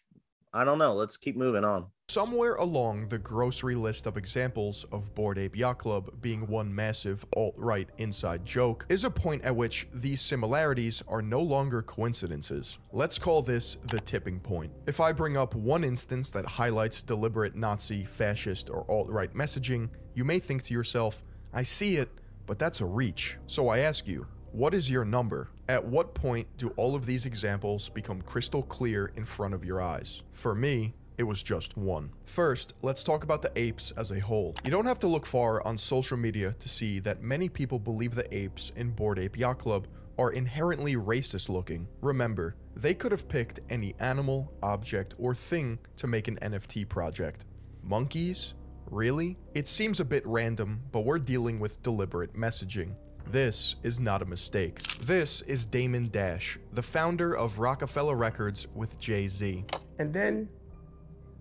I 0.53 0.65
don't 0.65 0.79
know. 0.79 0.95
Let's 0.95 1.17
keep 1.17 1.37
moving 1.37 1.65
on. 1.65 1.87
Somewhere 2.15 2.55
along 2.55 3.09
the 3.09 3.19
grocery 3.19 3.75
list 3.75 4.07
of 4.07 4.17
examples 4.17 4.85
of 4.93 5.13
Bored 5.17 5.37
Ape 5.37 5.57
Yacht 5.57 5.79
Club 5.79 6.13
being 6.21 6.47
one 6.47 6.73
massive 6.73 7.27
alt-right 7.37 7.89
inside 7.99 8.45
joke 8.45 8.87
is 8.89 9.03
a 9.03 9.11
point 9.11 9.43
at 9.43 9.57
which 9.57 9.89
these 9.93 10.21
similarities 10.21 11.03
are 11.09 11.21
no 11.21 11.41
longer 11.41 11.83
coincidences. 11.83 12.79
Let's 12.93 13.19
call 13.19 13.43
this 13.43 13.79
the 13.89 13.99
tipping 13.99 14.39
point. 14.39 14.71
If 14.87 15.01
I 15.01 15.13
bring 15.13 15.37
up 15.37 15.57
one 15.57 15.83
instance 15.83 16.31
that 16.31 16.47
highlights 16.47 17.03
deliberate 17.03 17.57
Nazi, 17.57 18.05
fascist, 18.05 18.71
or 18.71 18.89
alt-right 18.89 19.35
messaging, 19.35 19.89
you 20.15 20.25
may 20.25 20.39
think 20.39 20.63
to 20.67 20.73
yourself, 20.73 21.25
I 21.53 21.65
see 21.65 21.97
it, 21.97 22.11
but 22.47 22.61
that's 22.61 22.81
a 22.81 22.87
reach. 22.87 23.39
So 23.47 23.67
I 23.67 23.81
ask 23.81 24.07
you, 24.07 24.25
what 24.53 24.73
is 24.73 24.89
your 24.89 25.05
number? 25.05 25.51
At 25.69 25.85
what 25.85 26.15
point 26.15 26.47
do 26.59 26.69
all 26.77 26.95
of 26.95 27.07
these 27.07 27.27
examples 27.27 27.89
become 27.89 28.23
crystal 28.23 28.63
clear 28.63 29.11
in 29.17 29.25
front 29.25 29.53
of 29.53 29.65
your 29.65 29.83
eyes? 29.83 30.23
For 30.31 30.55
me, 30.55 30.95
it 31.19 31.23
was 31.23 31.43
just 31.43 31.77
one. 31.77 32.11
First, 32.27 32.75
let's 32.83 33.05
talk 33.05 33.25
about 33.25 33.43
the 33.43 33.53
apes 33.57 33.93
as 33.93 34.11
a 34.11 34.21
whole. 34.21 34.55
You 34.65 34.71
don't 34.71 34.87
have 34.87 34.99
to 35.01 35.07
look 35.07 35.27
far 35.27 35.65
on 35.67 35.79
social 35.79 36.17
media 36.17 36.53
to 36.53 36.69
see 36.69 36.99
that 37.01 37.23
many 37.23 37.49
people 37.49 37.79
believe 37.79 38.15
the 38.15 38.35
apes 38.37 38.73
in 38.77 38.91
Bored 38.91 39.19
Ape 39.19 39.39
Yacht 39.39 39.59
Club 39.59 39.87
are 40.19 40.33
inherently 40.33 40.97
racist 40.97 41.49
looking. 41.49 41.87
Remember, 42.01 42.57
they 42.77 42.95
could 42.95 43.13
have 43.13 43.29
picked 43.29 43.61
any 43.71 43.95
animal, 44.01 44.53
object, 44.63 45.15
or 45.19 45.35
thing 45.35 45.79
to 45.97 46.07
make 46.07 46.29
an 46.29 46.37
NFT 46.37 46.89
project. 46.89 47.45
Monkeys? 47.83 48.55
Really? 48.91 49.37
It 49.55 49.67
seems 49.67 50.01
a 50.01 50.05
bit 50.05 50.25
random, 50.27 50.81
but 50.93 51.01
we're 51.01 51.19
dealing 51.19 51.59
with 51.59 51.83
deliberate 51.83 52.35
messaging. 52.35 52.95
This 53.27 53.77
is 53.83 53.99
not 53.99 54.23
a 54.23 54.27
mistake. 54.27 54.83
This 55.01 55.41
is 55.43 55.65
Damon 55.67 56.11
Dash, 56.11 56.59
the 56.73 56.83
founder 56.83 57.37
of 57.37 57.59
Roc-A-Fella 57.59 58.15
Records 58.15 58.67
with 58.75 58.99
Jay 58.99 59.29
Z. 59.29 59.65
And 59.99 60.13
then 60.13 60.49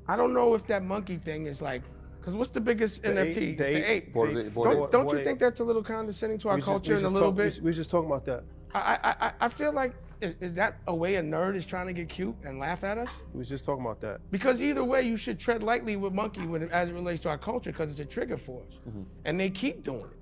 I 0.08 0.16
don't 0.16 0.34
know 0.34 0.54
if 0.54 0.66
that 0.68 0.84
monkey 0.84 1.18
thing 1.18 1.46
is 1.46 1.62
like, 1.62 1.82
because 2.20 2.36
what's 2.36 2.52
the 2.52 2.62
biggest 2.62 3.02
The 3.04 3.10
NFT? 3.10 3.38
ape- 3.38 3.58
the 3.58 3.64
the 3.64 3.70
ape- 3.78 3.86
ape. 4.08 4.14
Bored 4.14 4.34
Bored 4.34 4.38
ape- 4.38 4.46
ape. 4.48 4.54
Don't, 4.56 4.84
ape- 4.86 4.92
don't 4.92 5.04
bored 5.06 5.18
you 5.18 5.24
think 5.24 5.40
that's 5.40 5.60
a 5.60 5.64
little 5.64 5.84
condescending 5.84 6.40
to 6.40 6.50
our 6.50 6.56
We 6.56 6.62
just- 6.62 6.68
culture 6.70 6.94
we 6.94 7.00
in 7.00 7.06
a 7.06 7.10
little 7.10 7.30
talk- 7.30 7.38
bit? 7.38 7.60
We, 7.62 7.66
we 7.68 7.74
just 7.74 7.90
talking 7.90 8.10
about 8.10 8.26
that. 8.26 8.44
I, 8.74 8.80
I, 9.04 9.28
I, 9.28 9.34
I 9.42 9.50
feel 9.50 9.72
like 9.72 9.94
is, 10.22 10.34
is 10.40 10.54
that 10.54 10.78
a 10.88 10.96
way 10.96 11.16
a 11.16 11.22
nerd 11.22 11.56
is 11.56 11.66
trying 11.66 11.86
to 11.88 11.94
get 11.94 12.08
cute 12.10 12.36
and 12.44 12.58
laugh 12.58 12.84
at 12.84 12.98
us? 12.98 13.10
We 13.34 13.40
was 13.40 13.50
just 13.50 13.66
talking 13.66 13.84
about 13.86 14.00
that. 14.02 14.22
Because 14.32 14.62
either 14.62 14.84
way, 14.84 15.02
you 15.04 15.18
should 15.18 15.38
tread 15.40 15.62
lightly 15.64 15.96
with 15.98 16.14
monkey 16.14 16.48
when 16.48 16.64
it, 16.64 16.72
as 16.72 16.90
it 16.90 16.94
relates 16.94 17.22
to 17.24 17.30
our 17.30 17.38
culture 17.38 17.72
because 17.72 17.92
it's 17.92 18.00
a 18.00 18.06
trigger 18.06 18.38
for 18.38 18.62
us, 18.68 18.80
mm-hmm. 18.88 19.04
and 19.26 19.40
they 19.40 19.50
keep 19.50 19.84
doing 19.84 20.02
it. 20.06 20.18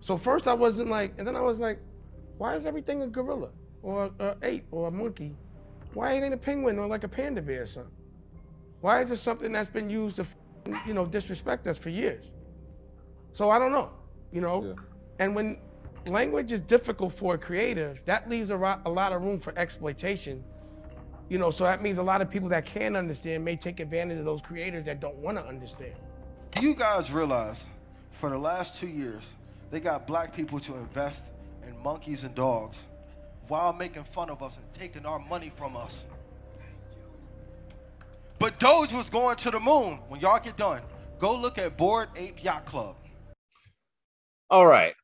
So 0.00 0.16
first 0.16 0.48
I 0.48 0.54
wasn't 0.54 0.90
like, 0.90 1.14
and 1.18 1.26
then 1.26 1.36
I 1.36 1.40
was 1.42 1.60
like, 1.60 1.78
why 2.38 2.54
is 2.54 2.66
everything 2.66 3.02
a 3.02 3.06
gorilla 3.06 3.50
or 3.82 4.10
a 4.18 4.34
ape 4.42 4.66
or 4.72 4.88
a 4.88 4.90
monkey? 4.90 5.36
Why 5.94 6.12
ain't 6.12 6.24
it 6.24 6.32
a 6.32 6.36
penguin 6.36 6.78
or 6.78 6.86
like 6.86 7.04
a 7.04 7.08
panda 7.08 7.40
bear 7.42 7.62
or 7.62 7.66
something? 7.66 7.92
Why 8.80 9.02
is 9.02 9.10
it 9.10 9.18
something 9.18 9.52
that's 9.52 9.68
been 9.68 9.90
used 9.90 10.16
to, 10.16 10.26
you 10.86 10.94
know, 10.94 11.04
disrespect 11.04 11.66
us 11.66 11.78
for 11.78 11.90
years? 11.90 12.24
So 13.32 13.50
I 13.50 13.58
don't 13.58 13.72
know, 13.72 13.90
you 14.32 14.40
know. 14.40 14.64
Yeah. 14.64 14.72
And 15.18 15.34
when 15.34 15.58
language 16.06 16.50
is 16.52 16.60
difficult 16.62 17.12
for 17.12 17.34
a 17.34 17.38
creative, 17.38 18.00
that 18.06 18.28
leaves 18.28 18.50
a, 18.50 18.56
ro- 18.56 18.80
a 18.84 18.90
lot 18.90 19.12
of 19.12 19.22
room 19.22 19.38
for 19.38 19.56
exploitation. 19.58 20.42
You 21.28 21.38
know, 21.38 21.50
so 21.50 21.64
that 21.64 21.80
means 21.82 21.98
a 21.98 22.02
lot 22.02 22.22
of 22.22 22.30
people 22.30 22.48
that 22.48 22.66
can 22.66 22.96
understand 22.96 23.44
may 23.44 23.54
take 23.54 23.78
advantage 23.78 24.18
of 24.18 24.24
those 24.24 24.40
creators 24.40 24.84
that 24.86 24.98
don't 24.98 25.16
want 25.16 25.36
to 25.38 25.46
understand. 25.46 25.94
Do 26.56 26.62
you 26.62 26.74
guys 26.74 27.12
realize 27.12 27.68
for 28.12 28.30
the 28.30 28.38
last 28.38 28.80
two 28.80 28.88
years, 28.88 29.36
they 29.70 29.78
got 29.78 30.06
black 30.06 30.34
people 30.34 30.58
to 30.60 30.74
invest 30.74 31.26
in 31.66 31.80
monkeys 31.82 32.24
and 32.24 32.34
dogs 32.34 32.84
while 33.46 33.72
making 33.72 34.04
fun 34.04 34.28
of 34.30 34.42
us 34.42 34.56
and 34.56 34.66
taking 34.72 35.06
our 35.06 35.20
money 35.20 35.52
from 35.54 35.76
us? 35.76 36.04
But 38.40 38.58
Doge 38.58 38.94
was 38.94 39.10
going 39.10 39.36
to 39.36 39.50
the 39.50 39.60
moon. 39.60 39.98
When 40.08 40.18
y'all 40.18 40.40
get 40.40 40.56
done, 40.56 40.80
go 41.18 41.36
look 41.36 41.58
at 41.58 41.76
Bored 41.76 42.08
Ape 42.16 42.42
Yacht 42.42 42.64
Club. 42.64 42.96
All 44.48 44.66
right. 44.66 44.94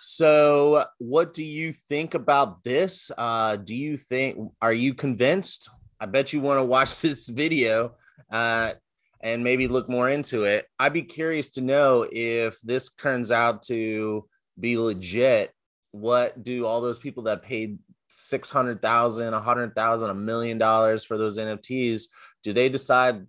So, 0.00 0.86
what 0.96 1.34
do 1.34 1.44
you 1.44 1.74
think 1.74 2.14
about 2.14 2.64
this? 2.64 3.10
Uh, 3.18 3.56
do 3.56 3.74
you 3.74 3.98
think, 3.98 4.38
are 4.62 4.72
you 4.72 4.94
convinced? 4.94 5.68
I 6.00 6.06
bet 6.06 6.32
you 6.32 6.40
want 6.40 6.60
to 6.60 6.64
watch 6.64 7.00
this 7.02 7.28
video 7.28 7.92
uh, 8.32 8.72
and 9.20 9.44
maybe 9.44 9.68
look 9.68 9.90
more 9.90 10.08
into 10.08 10.44
it. 10.44 10.64
I'd 10.78 10.94
be 10.94 11.02
curious 11.02 11.50
to 11.50 11.60
know 11.60 12.08
if 12.10 12.58
this 12.62 12.88
turns 12.94 13.30
out 13.30 13.60
to 13.64 14.26
be 14.58 14.78
legit. 14.78 15.52
What 15.90 16.42
do 16.42 16.64
all 16.64 16.80
those 16.80 16.98
people 16.98 17.24
that 17.24 17.42
paid 17.42 17.78
600,000, 18.08 19.32
100,000, 19.32 20.10
a 20.10 20.14
million 20.14 20.58
dollars 20.58 21.04
for 21.04 21.18
those 21.18 21.38
NFTs, 21.38 22.04
do 22.48 22.54
they 22.54 22.70
decide, 22.70 23.26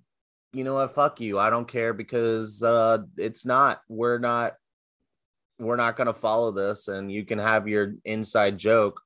you 0.54 0.64
know 0.64 0.76
what, 0.76 0.96
fuck 0.96 1.20
you, 1.20 1.38
I 1.38 1.50
don't 1.50 1.68
care 1.68 1.94
because 1.94 2.64
uh, 2.64 3.00
it's 3.18 3.46
not, 3.46 3.82
we're 3.90 4.18
not 4.18 4.54
we're 5.60 5.76
not 5.76 5.98
going 5.98 6.08
to 6.08 6.14
follow 6.14 6.52
this 6.52 6.88
and 6.88 7.12
you 7.12 7.26
can 7.26 7.38
have 7.38 7.68
your 7.68 7.96
inside 8.06 8.58
joke. 8.58 9.02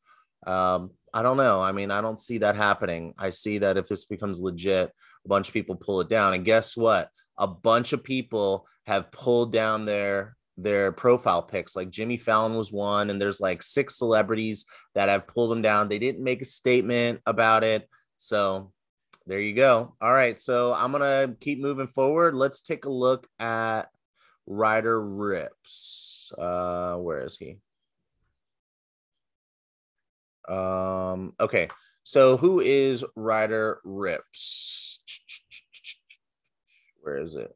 Um 0.45 0.91
i 1.15 1.23
don't 1.23 1.37
know. 1.37 1.61
I 1.61 1.71
mean 1.71 1.89
i 1.89 1.99
don't 1.99 2.19
see 2.19 2.37
that 2.39 2.55
happening. 2.55 3.15
I 3.17 3.31
see 3.31 3.57
that 3.57 3.75
if 3.75 3.87
this 3.87 4.05
becomes 4.05 4.39
legit 4.39 4.91
a 5.25 5.27
bunch 5.27 5.47
of 5.47 5.53
people 5.55 5.75
pull 5.75 5.99
it 6.01 6.09
down. 6.09 6.35
And 6.35 6.45
guess 6.45 6.77
what? 6.77 7.09
A 7.39 7.47
bunch 7.47 7.91
of 7.91 8.03
people 8.03 8.67
have 8.85 9.11
pulled 9.11 9.51
down 9.51 9.85
their 9.85 10.37
their 10.57 10.91
profile 10.91 11.41
pics. 11.41 11.75
Like 11.75 11.89
jimmy 11.89 12.17
fallon 12.17 12.53
was 12.53 12.71
one 12.71 13.09
and 13.09 13.19
there's 13.19 13.41
like 13.41 13.63
six 13.63 13.97
celebrities 13.97 14.65
that 14.93 15.09
have 15.09 15.25
pulled 15.25 15.49
them 15.49 15.63
down. 15.63 15.87
They 15.87 15.97
didn't 15.97 16.23
make 16.23 16.43
a 16.43 16.45
statement 16.45 17.19
about 17.25 17.63
it. 17.63 17.89
So 18.17 18.72
there 19.25 19.39
you 19.39 19.53
go 19.53 19.95
all 20.01 20.11
right 20.11 20.39
so 20.39 20.73
i'm 20.73 20.91
gonna 20.91 21.33
keep 21.39 21.59
moving 21.59 21.87
forward 21.87 22.35
let's 22.35 22.61
take 22.61 22.85
a 22.85 22.89
look 22.89 23.27
at 23.39 23.87
Ryder 24.45 25.01
Ripps. 25.01 26.33
Uh, 26.37 26.95
where 26.95 27.21
is 27.21 27.37
he? 27.37 27.57
Um, 30.47 31.33
okay. 31.39 31.69
So 32.03 32.37
who 32.37 32.59
is 32.59 33.03
Ryder 33.15 33.79
Ripps? 33.83 35.01
Where 37.01 37.17
is 37.17 37.35
it? 37.35 37.55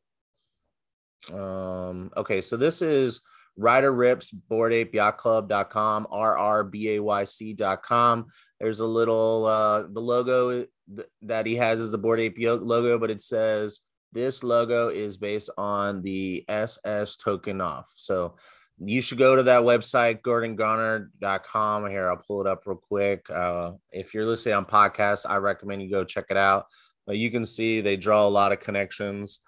Um, 1.33 2.11
okay, 2.15 2.39
so 2.39 2.55
this 2.55 2.81
is 2.81 3.19
Ryder 3.57 3.91
Ripps, 3.91 4.31
Bored 4.31 4.73
Ape 4.73 4.93
Yacht 4.93 5.17
Club.com, 5.17 6.07
RRBAYC.com. 6.11 8.25
There's 8.59 8.79
a 8.79 8.85
little 8.85 9.45
uh 9.45 9.83
the 9.91 9.99
logo 9.99 10.65
th- 10.95 11.07
that 11.23 11.45
he 11.45 11.55
has 11.55 11.79
is 11.79 11.91
the 11.91 11.97
Bored 11.97 12.19
Ape 12.19 12.37
logo, 12.39 12.99
but 12.99 13.11
it 13.11 13.21
says 13.21 13.81
this 14.13 14.43
logo 14.43 14.89
is 14.89 15.17
based 15.17 15.49
on 15.57 16.01
the 16.01 16.45
SS 16.47 17.17
Totenkopf. 17.17 17.85
So 17.95 18.35
you 18.79 19.01
should 19.01 19.17
go 19.17 19.35
to 19.35 19.43
that 19.43 19.63
website, 19.63 20.21
gordongoner.com. 20.21 21.89
Here, 21.89 22.09
I'll 22.09 22.17
pull 22.17 22.41
it 22.41 22.47
up 22.47 22.61
real 22.65 22.77
quick. 22.77 23.27
Uh, 23.29 23.71
if 23.91 24.13
you're 24.13 24.25
listening 24.25 24.55
on 24.55 24.65
podcasts, 24.65 25.25
I 25.27 25.37
recommend 25.37 25.81
you 25.81 25.89
go 25.89 26.03
check 26.03 26.25
it 26.29 26.37
out. 26.37 26.67
But 27.07 27.17
you 27.17 27.31
can 27.31 27.45
see 27.45 27.81
they 27.81 27.95
draw 27.95 28.27
a 28.27 28.29
lot 28.29 28.51
of 28.51 28.59
connections 28.59 29.41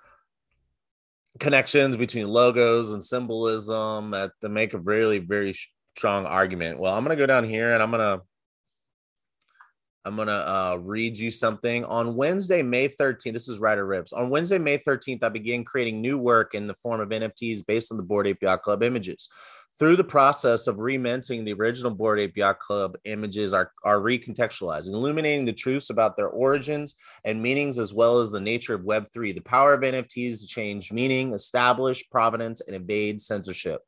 connections 1.39 1.97
between 1.97 2.27
logos 2.27 2.91
and 2.91 3.03
symbolism 3.03 4.11
that, 4.11 4.31
that 4.41 4.49
make 4.49 4.73
a 4.73 4.79
really 4.79 5.19
very 5.19 5.55
strong 5.95 6.25
argument. 6.25 6.79
Well, 6.79 6.95
I'm 6.95 7.03
gonna 7.03 7.15
go 7.15 7.25
down 7.25 7.43
here 7.43 7.73
and 7.73 7.81
I'm 7.81 7.91
gonna 7.91 8.21
I'm 10.05 10.15
gonna 10.15 10.31
uh, 10.31 10.77
read 10.81 11.17
you 11.17 11.29
something. 11.29 11.83
On 11.85 12.15
Wednesday, 12.15 12.61
May 12.61 12.87
13th, 12.87 13.33
this 13.33 13.49
is 13.49 13.59
Ryder 13.59 13.85
Ripps. 13.85 14.13
On 14.13 14.29
Wednesday, 14.29 14.57
May 14.57 14.77
13th, 14.77 15.23
I 15.23 15.29
began 15.29 15.63
creating 15.63 16.01
new 16.01 16.17
work 16.17 16.55
in 16.55 16.67
the 16.67 16.73
form 16.75 17.01
of 17.01 17.09
NFTs 17.09 17.65
based 17.65 17.91
on 17.91 17.97
the 17.97 18.03
Bored 18.03 18.33
Yacht 18.41 18.63
Club 18.63 18.81
images. 18.81 19.29
Through 19.79 19.95
the 19.95 20.03
process 20.03 20.67
of 20.67 20.79
reminting 20.79 21.45
the 21.45 21.53
original 21.53 21.91
Bored 21.91 22.19
Ape 22.19 22.35
Yacht 22.35 22.59
Club 22.59 22.97
images 23.05 23.53
are, 23.53 23.71
are 23.85 23.99
recontextualized, 23.99 24.89
illuminating 24.89 25.45
the 25.45 25.53
truths 25.53 25.89
about 25.89 26.17
their 26.17 26.27
origins 26.27 26.95
and 27.23 27.41
meanings, 27.41 27.79
as 27.79 27.93
well 27.93 28.19
as 28.19 28.29
the 28.29 28.41
nature 28.41 28.73
of 28.73 28.81
Web3. 28.81 29.33
The 29.33 29.39
power 29.39 29.73
of 29.73 29.79
NFTs 29.79 30.41
to 30.41 30.47
change 30.47 30.91
meaning, 30.91 31.31
establish 31.31 32.09
provenance, 32.09 32.59
and 32.59 32.75
evade 32.75 33.21
censorship. 33.21 33.81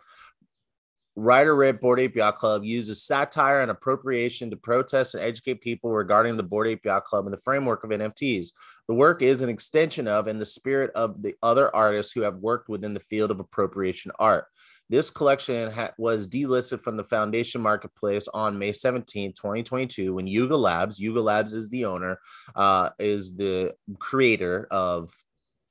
Ryder 1.17 1.57
Rip 1.57 1.81
Bored 1.81 1.99
Ape 1.99 2.15
Yacht 2.15 2.37
Club 2.37 2.63
uses 2.63 3.03
satire 3.03 3.59
and 3.59 3.69
appropriation 3.69 4.49
to 4.49 4.55
protest 4.55 5.13
and 5.13 5.21
educate 5.21 5.59
people 5.59 5.91
regarding 5.91 6.37
the 6.37 6.43
Bored 6.43 6.67
Ape 6.67 6.85
Yacht 6.85 7.03
Club 7.03 7.25
and 7.25 7.33
the 7.33 7.41
framework 7.41 7.83
of 7.83 7.89
NFTs. 7.89 8.51
The 8.87 8.93
work 8.93 9.21
is 9.21 9.41
an 9.41 9.49
extension 9.49 10.07
of 10.07 10.27
and 10.27 10.39
the 10.39 10.45
spirit 10.45 10.91
of 10.95 11.21
the 11.21 11.35
other 11.43 11.75
artists 11.75 12.13
who 12.13 12.21
have 12.21 12.37
worked 12.37 12.69
within 12.69 12.93
the 12.93 13.01
field 13.01 13.29
of 13.29 13.41
appropriation 13.41 14.13
art. 14.19 14.45
This 14.91 15.09
collection 15.09 15.71
ha- 15.71 15.93
was 15.97 16.27
delisted 16.27 16.81
from 16.81 16.97
the 16.97 17.05
Foundation 17.05 17.61
Marketplace 17.61 18.27
on 18.33 18.59
May 18.59 18.73
17, 18.73 19.31
2022, 19.31 20.15
when 20.15 20.27
Yuga 20.27 20.57
Labs, 20.57 20.99
Yuga 20.99 21.21
Labs 21.21 21.53
is 21.53 21.69
the 21.69 21.85
owner, 21.85 22.19
uh, 22.57 22.89
is 22.99 23.37
the 23.37 23.73
creator 23.99 24.67
of, 24.69 25.09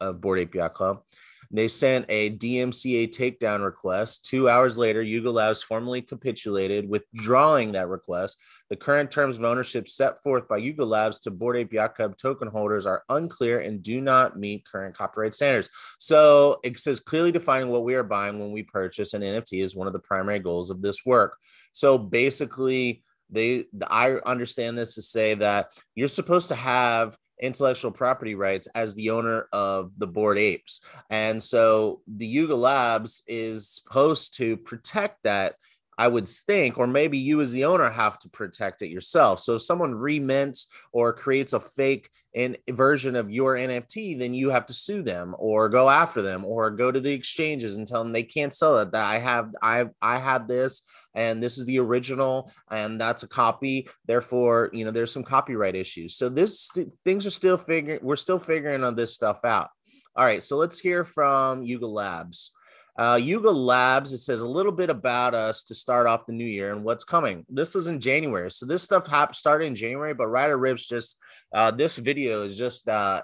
of 0.01 0.23
Bored 0.23 0.39
Ape 0.39 0.55
Yacht 0.55 0.73
Club. 0.73 1.03
They 1.53 1.67
sent 1.67 2.07
a 2.09 2.31
DMCA 2.31 3.09
takedown 3.09 3.65
request. 3.65 4.25
Two 4.25 4.49
hours 4.49 4.79
later, 4.79 5.03
Yuga 5.03 5.31
Labs 5.31 5.63
formally 5.63 6.01
capitulated, 6.01 6.89
withdrawing 6.89 7.73
that 7.73 7.89
request. 7.89 8.37
The 8.69 8.77
current 8.77 9.11
terms 9.11 9.37
of 9.37 9.43
ownership 9.43 9.89
set 9.89 10.23
forth 10.23 10.47
by 10.47 10.59
Yuga 10.59 10.85
Labs 10.85 11.19
to 11.21 11.33
Bored 11.33 11.57
Ape 11.57 11.95
Club 11.97 12.17
token 12.17 12.47
holders 12.47 12.87
are 12.87 13.03
unclear 13.09 13.61
and 13.61 13.83
do 13.83 14.01
not 14.01 14.39
meet 14.39 14.65
current 14.65 14.97
copyright 14.97 15.35
standards. 15.35 15.69
So 15.99 16.61
it 16.63 16.79
says 16.79 17.01
clearly 17.01 17.33
defining 17.33 17.69
what 17.69 17.85
we 17.85 17.95
are 17.95 18.05
buying 18.05 18.39
when 18.39 18.53
we 18.53 18.63
purchase 18.63 19.15
an 19.15 19.23
NFT 19.23 19.61
is 19.61 19.75
one 19.75 19.89
of 19.89 19.93
the 19.93 19.99
primary 19.99 20.39
goals 20.39 20.71
of 20.71 20.83
this 20.83 21.05
work. 21.05 21.37
So 21.73 21.99
basically, 21.99 23.03
they 23.29 23.65
I 23.89 24.15
understand 24.27 24.79
this 24.79 24.95
to 24.97 25.03
say 25.03 25.35
that 25.35 25.73
you're 25.95 26.09
supposed 26.09 26.49
to 26.49 26.55
have 26.55 27.17
intellectual 27.43 27.91
property 27.91 28.35
rights 28.35 28.69
as 28.75 28.95
the 28.95 29.11
owner 29.11 29.47
of 29.53 29.99
the 29.99 30.07
bored 30.07 30.39
apes. 30.39 30.81
And 31.11 31.43
so 31.43 32.01
the 32.07 32.27
yuga 32.27 32.55
labs 32.55 33.23
is 33.27 33.69
supposed 33.69 34.37
to 34.37 34.57
protect 34.57 35.23
that 35.25 35.57
i 36.01 36.09
would 36.09 36.27
think 36.27 36.79
or 36.79 36.87
maybe 36.87 37.19
you 37.19 37.41
as 37.41 37.53
the 37.53 37.65
owner 37.65 37.91
have 37.91 38.19
to 38.19 38.29
protect 38.31 38.83
it 38.83 38.89
yourself. 38.89 39.39
So 39.41 39.57
if 39.57 39.63
someone 39.63 39.95
remints 39.95 40.67
or 40.93 41.13
creates 41.13 41.53
a 41.53 41.61
fake 41.61 42.09
in 42.33 42.57
version 42.71 43.17
of 43.17 43.31
your 43.31 43.57
nft 43.57 44.19
then 44.19 44.33
you 44.33 44.51
have 44.51 44.67
to 44.67 44.73
sue 44.73 45.03
them 45.03 45.35
or 45.39 45.69
go 45.69 45.91
after 45.91 46.23
them 46.23 46.45
or 46.45 46.71
go 46.71 46.93
to 46.93 47.01
the 47.01 47.13
exchanges 47.13 47.75
and 47.75 47.87
tell 47.87 48.03
them 48.03 48.13
they 48.13 48.23
can't 48.23 48.55
sell 48.55 48.79
it 48.79 48.93
that 48.93 49.05
i 49.05 49.19
have 49.19 49.51
i 49.63 49.85
i 50.01 50.17
had 50.17 50.47
this 50.47 50.83
and 51.15 51.43
this 51.43 51.59
is 51.59 51.65
the 51.67 51.79
original 51.79 52.53
and 52.71 53.01
that's 53.01 53.25
a 53.25 53.29
copy. 53.29 53.89
Therefore 54.07 54.71
you 54.73 54.85
know 54.85 54.91
there's 54.91 55.13
some 55.13 55.25
copyright 55.25 55.77
issues. 55.77 56.17
So 56.17 56.29
this 56.29 56.71
things 57.05 57.27
are 57.27 57.31
still 57.31 57.59
figuring 57.59 58.01
we're 58.03 58.17
still 58.17 58.39
figuring 58.39 58.85
on 58.85 58.95
this 58.95 59.15
stuff 59.15 59.45
out. 59.45 59.69
All 60.17 60.25
right, 60.25 60.43
so 60.43 60.57
let's 60.57 60.79
hear 60.79 61.05
from 61.05 61.63
Yuga 61.63 61.87
Labs. 61.87 62.53
Uh, 63.01 63.17
Yuga 63.17 63.51
Labs, 63.51 64.13
it 64.13 64.19
says 64.19 64.43
a 64.43 64.49
little 64.49 64.73
bit 64.73 64.91
about 64.91 65.33
us 65.33 65.65
to 65.65 65.75
start 65.75 66.07
off 66.07 66.27
the 66.27 66.35
new 66.35 66.45
year 66.45 66.71
and 66.71 66.85
what's 66.85 67.03
coming. 67.03 67.47
This 67.49 67.75
is 67.75 67.87
in 67.87 67.99
January. 67.99 68.51
So 68.51 68.67
this 68.67 68.83
stuff 68.83 69.07
hap- 69.07 69.35
started 69.35 69.65
in 69.65 69.75
January, 69.75 70.13
but 70.13 70.27
Ryder 70.27 70.59
Ripps 70.59 70.87
just, 70.87 71.17
uh, 71.55 71.71
this 71.71 71.97
video 71.97 72.45
is 72.45 72.59
just, 72.59 72.87
uh, 72.91 73.23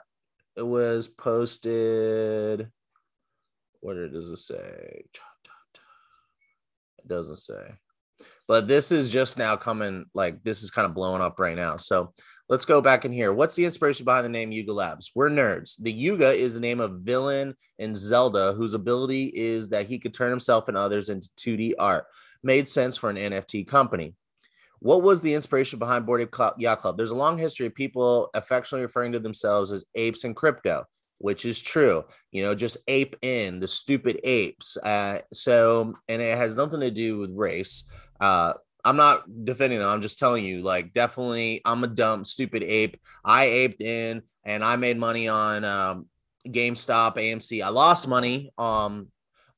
it 0.56 0.66
was 0.66 1.08
posted. 1.08 2.70
What 3.80 3.96
does 4.10 4.30
it 4.30 4.38
say? 4.38 5.04
It 6.98 7.06
doesn't 7.06 7.36
say. 7.36 7.74
But 8.48 8.68
this 8.68 8.90
is 8.90 9.12
just 9.12 9.36
now 9.36 9.56
coming, 9.56 10.06
like, 10.14 10.42
this 10.42 10.62
is 10.62 10.70
kind 10.70 10.86
of 10.86 10.94
blowing 10.94 11.20
up 11.20 11.38
right 11.38 11.56
now. 11.56 11.76
So 11.76 12.14
let's 12.48 12.64
go 12.64 12.80
back 12.80 13.04
in 13.04 13.12
here. 13.12 13.32
What's 13.32 13.54
the 13.54 13.64
inspiration 13.64 14.04
behind 14.04 14.24
the 14.24 14.30
name 14.30 14.52
Yuga 14.52 14.72
Labs? 14.72 15.10
We're 15.14 15.30
nerds. 15.30 15.76
The 15.80 15.92
Yuga 15.92 16.30
is 16.30 16.54
the 16.54 16.60
name 16.60 16.80
of 16.80 17.00
villain 17.00 17.54
in 17.78 17.96
Zelda, 17.96 18.52
whose 18.52 18.74
ability 18.74 19.32
is 19.34 19.68
that 19.70 19.86
he 19.86 19.98
could 19.98 20.14
turn 20.14 20.30
himself 20.30 20.68
and 20.68 20.76
others 20.76 21.08
into 21.08 21.28
2D 21.38 21.74
art. 21.78 22.04
Made 22.42 22.68
sense 22.68 22.96
for 22.96 23.10
an 23.10 23.16
NFT 23.16 23.66
company. 23.66 24.14
What 24.80 25.02
was 25.02 25.20
the 25.20 25.34
inspiration 25.34 25.78
behind 25.78 26.06
Bored 26.06 26.20
Ape 26.20 26.34
Yacht 26.58 26.80
Club? 26.80 26.96
There's 26.96 27.10
a 27.10 27.16
long 27.16 27.38
history 27.38 27.66
of 27.66 27.74
people 27.74 28.30
affectionately 28.34 28.82
referring 28.82 29.12
to 29.12 29.18
themselves 29.18 29.72
as 29.72 29.84
apes 29.94 30.24
in 30.24 30.34
crypto, 30.34 30.84
which 31.18 31.44
is 31.44 31.60
true. 31.60 32.04
You 32.30 32.42
know, 32.42 32.54
just 32.54 32.76
ape 32.86 33.16
in 33.22 33.58
the 33.58 33.66
stupid 33.66 34.20
apes. 34.22 34.76
Uh, 34.76 35.20
so, 35.32 35.94
and 36.08 36.20
it 36.20 36.36
has 36.36 36.56
nothing 36.56 36.80
to 36.80 36.90
do 36.90 37.18
with 37.18 37.30
race. 37.34 37.84
Uh, 38.20 38.52
I'm 38.86 38.96
not 38.96 39.44
defending 39.44 39.80
them. 39.80 39.88
I'm 39.88 40.00
just 40.00 40.16
telling 40.16 40.44
you, 40.44 40.62
like, 40.62 40.94
definitely, 40.94 41.60
I'm 41.64 41.82
a 41.82 41.88
dumb, 41.88 42.24
stupid 42.24 42.62
ape. 42.62 42.96
I 43.24 43.46
aped 43.46 43.82
in, 43.82 44.22
and 44.44 44.64
I 44.64 44.76
made 44.76 44.96
money 44.96 45.26
on 45.26 45.64
um, 45.64 46.06
GameStop, 46.46 47.16
AMC. 47.16 47.64
I 47.64 47.70
lost 47.70 48.06
money. 48.06 48.52
Um, 48.56 49.08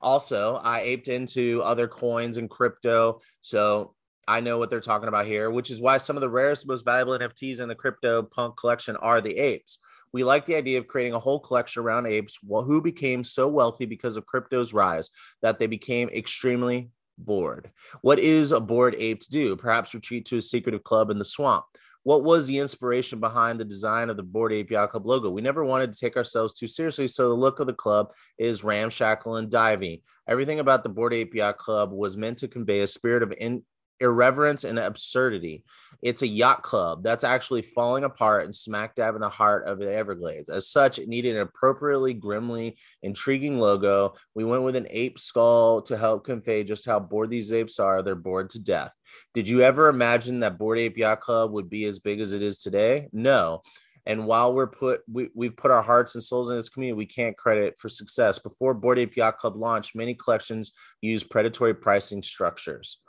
also, 0.01 0.57
I 0.57 0.81
aped 0.81 1.09
into 1.09 1.61
other 1.63 1.87
coins 1.87 2.39
and 2.39 2.49
crypto, 2.49 3.21
so 3.43 3.95
I 4.27 4.41
know 4.41 4.57
what 4.57 4.71
they're 4.71 4.81
talking 4.81 5.09
about 5.09 5.27
here. 5.27 5.51
Which 5.51 5.71
is 5.71 5.79
why 5.79 5.99
some 5.99 6.17
of 6.17 6.23
the 6.23 6.31
rarest, 6.31 6.67
most 6.67 6.87
valuable 6.87 7.19
NFTs 7.19 7.61
in 7.61 7.69
the 7.69 7.75
crypto 7.75 8.23
punk 8.23 8.57
collection 8.57 8.97
are 8.97 9.21
the 9.21 9.37
apes. 9.37 9.79
We 10.11 10.25
like 10.25 10.47
the 10.47 10.57
idea 10.57 10.79
of 10.79 10.87
creating 10.87 11.13
a 11.13 11.19
whole 11.19 11.39
collection 11.39 11.83
around 11.83 12.07
apes 12.07 12.39
who 12.43 12.81
became 12.81 13.23
so 13.23 13.47
wealthy 13.47 13.85
because 13.85 14.17
of 14.17 14.25
crypto's 14.25 14.73
rise 14.73 15.11
that 15.43 15.59
they 15.59 15.67
became 15.67 16.09
extremely 16.09 16.89
bored. 17.19 17.71
What 18.03 18.19
is 18.19 18.53
a 18.53 18.61
bored 18.61 18.95
ape 18.99 19.21
to 19.21 19.31
do? 19.31 19.57
Perhaps 19.57 19.95
retreat 19.95 20.25
to 20.27 20.37
a 20.37 20.43
secretive 20.43 20.85
club 20.85 21.11
in 21.11 21.19
the 21.19 21.25
swamp. 21.25 21.65
What 22.05 22.23
was 22.23 22.47
the 22.47 22.59
inspiration 22.59 23.21
behind 23.21 23.61
the 23.61 23.67
design 23.67 24.09
of 24.09 24.17
the 24.17 24.23
Bored 24.23 24.53
Ape 24.53 24.71
Yacht 24.71 24.93
Club 24.93 25.05
logo? 25.05 25.29
We 25.29 25.43
never 25.43 25.63
wanted 25.63 25.93
to 25.93 25.99
take 25.99 26.17
ourselves 26.17 26.55
too 26.55 26.69
seriously, 26.69 27.07
so 27.07 27.29
the 27.29 27.35
look 27.35 27.61
of 27.61 27.67
the 27.67 27.75
club 27.75 28.13
is 28.39 28.65
ramshackle 28.65 29.37
and 29.37 29.51
diving. 29.51 30.01
Everything 30.27 30.61
about 30.61 30.85
the 30.85 30.89
Bored 30.89 31.13
Ape 31.13 31.35
Yacht 31.35 31.59
Club 31.59 31.93
was 31.93 32.17
meant 32.17 32.39
to 32.39 32.49
convey 32.49 32.81
a 32.81 32.87
spirit 32.87 33.23
of 33.23 33.35
in- 33.37 33.63
irreverence 34.01 34.65
and 34.65 34.79
absurdity. 34.79 35.65
It's 36.01 36.23
a 36.23 36.29
yacht 36.29 36.63
club 36.63 37.03
that's 37.03 37.25
actually 37.25 37.63
falling 37.63 38.05
apart 38.05 38.45
and 38.45 38.55
smack 38.55 38.95
dab 38.95 39.17
in 39.17 39.21
the 39.21 39.29
heart 39.29 39.67
of 39.67 39.79
the 39.79 39.93
Everglades. 39.93 40.49
As 40.49 40.69
such, 40.69 40.99
it 40.99 41.09
needed 41.09 41.35
an 41.35 41.43
appropriately 41.43 42.15
grimly 42.15 42.77
intriguing 43.03 43.59
logo. 43.59 44.15
We 44.35 44.45
went 44.45 44.63
with 44.63 44.77
an 44.77 44.87
ape 44.91 45.19
skull 45.19 45.83
to 45.83 45.97
help 45.97 46.25
convey 46.25 46.63
just 46.63 46.87
how 46.87 47.01
bored 47.01 47.31
these 47.31 47.53
apes 47.53 47.81
are. 47.81 48.03
They're 48.03 48.15
bored 48.15 48.51
to 48.51 48.61
death. 48.61 48.95
Did 49.35 49.49
you 49.49 49.63
ever 49.63 49.89
imagine 49.89 50.41
that 50.41 50.59
Bored 50.59 50.79
Ape 50.79 50.99
Yacht 50.99 51.21
Club 51.21 51.51
would 51.53 51.69
be 51.69 51.85
as 51.87 51.99
big 51.99 52.21
as 52.21 52.33
it 52.33 52.43
is 52.43 52.59
today? 52.59 53.09
No. 53.13 53.63
And 54.07 54.27
while 54.27 54.55
we're 54.55 54.69
put, 54.69 55.03
we, 55.11 55.29
we've 55.35 55.57
put 55.57 55.71
our 55.71 55.83
hearts 55.83 56.15
and 56.15 56.25
souls 56.25 56.49
in 56.49 56.57
this 56.57 56.71
community, 56.71 56.97
we 56.97 57.07
can't 57.07 57.37
credit 57.37 57.79
for 57.79 57.89
success. 57.91 58.39
Before 58.39 58.73
Bored 58.73 58.99
Ape 58.99 59.17
Yacht 59.17 59.39
Club 59.39 59.57
launched, 59.57 59.95
many 59.95 60.15
collections 60.15 60.73
used 61.03 61.29
predatory 61.29 61.75
pricing 61.75 62.23
structures 62.23 63.01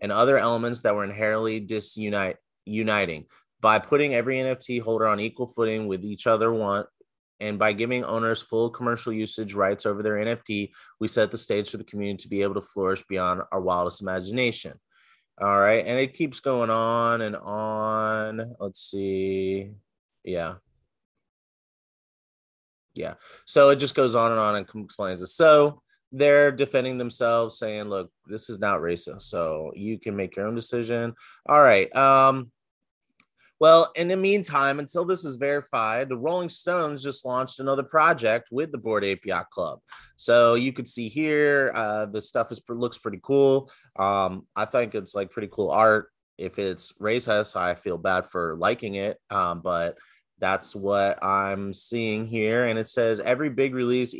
and 0.00 0.12
other 0.12 0.38
elements 0.38 0.82
that 0.82 0.94
were 0.94 1.04
inherently 1.04 1.60
disunite 1.60 2.36
uniting 2.64 3.26
by 3.60 3.78
putting 3.78 4.14
every 4.14 4.36
NFT 4.36 4.80
holder 4.80 5.06
on 5.06 5.20
equal 5.20 5.46
footing 5.46 5.88
with 5.88 6.04
each 6.04 6.26
other 6.26 6.52
one 6.52 6.84
and 7.40 7.58
by 7.58 7.72
giving 7.72 8.04
owners 8.04 8.42
full 8.42 8.70
commercial 8.70 9.12
usage 9.12 9.54
rights 9.54 9.86
over 9.86 10.02
their 10.02 10.16
NFT, 10.16 10.70
we 10.98 11.08
set 11.08 11.30
the 11.30 11.38
stage 11.38 11.70
for 11.70 11.76
the 11.76 11.84
community 11.84 12.22
to 12.22 12.28
be 12.28 12.42
able 12.42 12.54
to 12.54 12.62
flourish 12.62 13.04
beyond 13.08 13.42
our 13.52 13.60
wildest 13.60 14.02
imagination. 14.02 14.74
All 15.40 15.60
right, 15.60 15.86
and 15.86 15.98
it 15.98 16.14
keeps 16.14 16.40
going 16.40 16.70
on 16.70 17.20
and 17.20 17.36
on. 17.36 18.54
Let's 18.58 18.90
see. 18.90 19.70
Yeah. 20.24 20.54
Yeah. 22.94 23.14
So 23.44 23.68
it 23.68 23.76
just 23.76 23.94
goes 23.94 24.16
on 24.16 24.32
and 24.32 24.40
on 24.40 24.56
and 24.56 24.84
explains 24.84 25.22
it. 25.22 25.28
So 25.28 25.80
they're 26.12 26.50
defending 26.50 26.96
themselves 26.98 27.58
saying 27.58 27.84
look 27.84 28.10
this 28.26 28.48
is 28.48 28.58
not 28.58 28.80
racist 28.80 29.22
so 29.22 29.72
you 29.74 29.98
can 29.98 30.16
make 30.16 30.36
your 30.36 30.46
own 30.46 30.54
decision. 30.54 31.14
All 31.48 31.62
right 31.62 31.94
um 31.94 32.50
well 33.60 33.90
in 33.96 34.08
the 34.08 34.16
meantime 34.16 34.78
until 34.78 35.04
this 35.04 35.24
is 35.24 35.36
verified 35.36 36.08
the 36.08 36.16
rolling 36.16 36.48
stones 36.48 37.02
just 37.02 37.24
launched 37.24 37.60
another 37.60 37.82
project 37.82 38.48
with 38.50 38.72
the 38.72 38.78
bored 38.78 39.04
yacht 39.24 39.50
club. 39.50 39.80
So 40.16 40.54
you 40.54 40.72
could 40.72 40.88
see 40.88 41.08
here 41.08 41.72
uh 41.74 42.06
the 42.06 42.22
stuff 42.22 42.50
is 42.52 42.60
looks 42.68 42.98
pretty 42.98 43.20
cool. 43.22 43.70
Um 43.98 44.46
i 44.56 44.64
think 44.64 44.94
it's 44.94 45.14
like 45.14 45.30
pretty 45.30 45.48
cool 45.52 45.70
art. 45.70 46.08
If 46.38 46.58
it's 46.58 46.92
racist 47.00 47.56
i 47.56 47.74
feel 47.74 47.98
bad 47.98 48.26
for 48.26 48.56
liking 48.56 48.94
it 48.94 49.18
um 49.28 49.60
but 49.60 49.98
that's 50.38 50.74
what 50.74 51.22
i'm 51.22 51.74
seeing 51.74 52.24
here. 52.24 52.64
And 52.64 52.78
it 52.78 52.88
says 52.88 53.20
every 53.20 53.50
big 53.50 53.74
release 53.74 54.14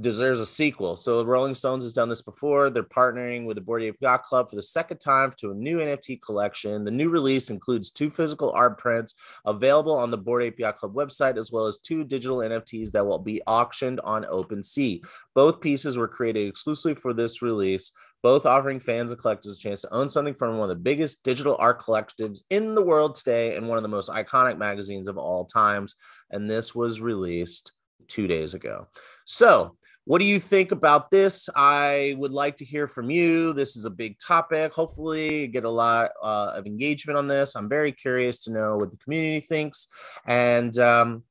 deserves 0.00 0.40
a 0.40 0.46
sequel. 0.46 0.96
So 0.96 1.22
Rolling 1.24 1.54
Stones 1.54 1.84
has 1.84 1.92
done 1.92 2.08
this 2.08 2.22
before. 2.22 2.70
They're 2.70 2.82
partnering 2.82 3.44
with 3.44 3.56
the 3.56 3.60
Bored 3.60 3.82
Ape 3.82 3.96
Yacht 4.00 4.24
Club 4.24 4.48
for 4.48 4.56
the 4.56 4.62
second 4.62 4.98
time 4.98 5.32
to 5.38 5.50
a 5.50 5.54
new 5.54 5.78
NFT 5.78 6.22
collection. 6.22 6.84
The 6.84 6.90
new 6.90 7.10
release 7.10 7.50
includes 7.50 7.90
two 7.90 8.10
physical 8.10 8.50
art 8.52 8.78
prints 8.78 9.14
available 9.44 9.96
on 9.96 10.10
the 10.10 10.16
Bored 10.16 10.44
Ape 10.44 10.58
Yacht 10.58 10.78
Club 10.78 10.94
website, 10.94 11.36
as 11.36 11.52
well 11.52 11.66
as 11.66 11.78
two 11.78 12.04
digital 12.04 12.38
NFTs 12.38 12.90
that 12.92 13.04
will 13.04 13.18
be 13.18 13.42
auctioned 13.46 14.00
on 14.00 14.24
OpenSea. 14.24 15.04
Both 15.34 15.60
pieces 15.60 15.98
were 15.98 16.08
created 16.08 16.48
exclusively 16.48 16.94
for 16.94 17.12
this 17.12 17.42
release, 17.42 17.92
both 18.22 18.46
offering 18.46 18.80
fans 18.80 19.10
and 19.10 19.20
collectors 19.20 19.58
a 19.58 19.60
chance 19.60 19.82
to 19.82 19.92
own 19.92 20.08
something 20.08 20.34
from 20.34 20.56
one 20.56 20.70
of 20.70 20.76
the 20.76 20.82
biggest 20.82 21.22
digital 21.22 21.56
art 21.58 21.82
collectives 21.82 22.40
in 22.50 22.74
the 22.74 22.82
world 22.82 23.14
today 23.14 23.56
and 23.56 23.68
one 23.68 23.76
of 23.76 23.82
the 23.82 23.88
most 23.88 24.08
iconic 24.08 24.56
magazines 24.56 25.08
of 25.08 25.18
all 25.18 25.44
times. 25.44 25.96
And 26.30 26.48
this 26.48 26.74
was 26.74 27.00
released 27.00 27.72
two 28.08 28.26
days 28.26 28.54
ago. 28.54 28.88
So 29.24 29.76
what 30.04 30.20
do 30.20 30.24
you 30.24 30.40
think 30.40 30.72
about 30.72 31.10
this? 31.10 31.48
I 31.54 32.16
would 32.18 32.32
like 32.32 32.56
to 32.56 32.64
hear 32.64 32.88
from 32.88 33.10
you. 33.10 33.52
This 33.52 33.76
is 33.76 33.84
a 33.84 33.90
big 33.90 34.18
topic. 34.18 34.72
Hopefully, 34.72 35.46
get 35.46 35.64
a 35.64 35.70
lot 35.70 36.10
uh, 36.22 36.52
of 36.56 36.66
engagement 36.66 37.18
on 37.18 37.28
this. 37.28 37.54
I'm 37.54 37.68
very 37.68 37.92
curious 37.92 38.42
to 38.44 38.52
know 38.52 38.76
what 38.76 38.90
the 38.90 38.96
community 38.96 39.46
thinks. 39.46 39.86
And 40.26 40.76
um, 40.78 41.22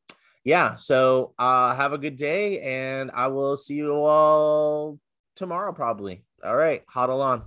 yeah, 0.46 0.78
so 0.78 1.34
uh, 1.38 1.76
have 1.76 1.92
a 1.92 1.98
good 1.98 2.16
day, 2.16 2.62
and 2.62 3.12
I 3.14 3.28
will 3.28 3.58
see 3.58 3.76
you 3.76 3.94
all 3.94 5.00
tomorrow, 5.36 5.74
probably. 5.74 6.24
All 6.44 6.56
right, 6.56 6.84
huddle 6.88 7.22
on. 7.22 7.44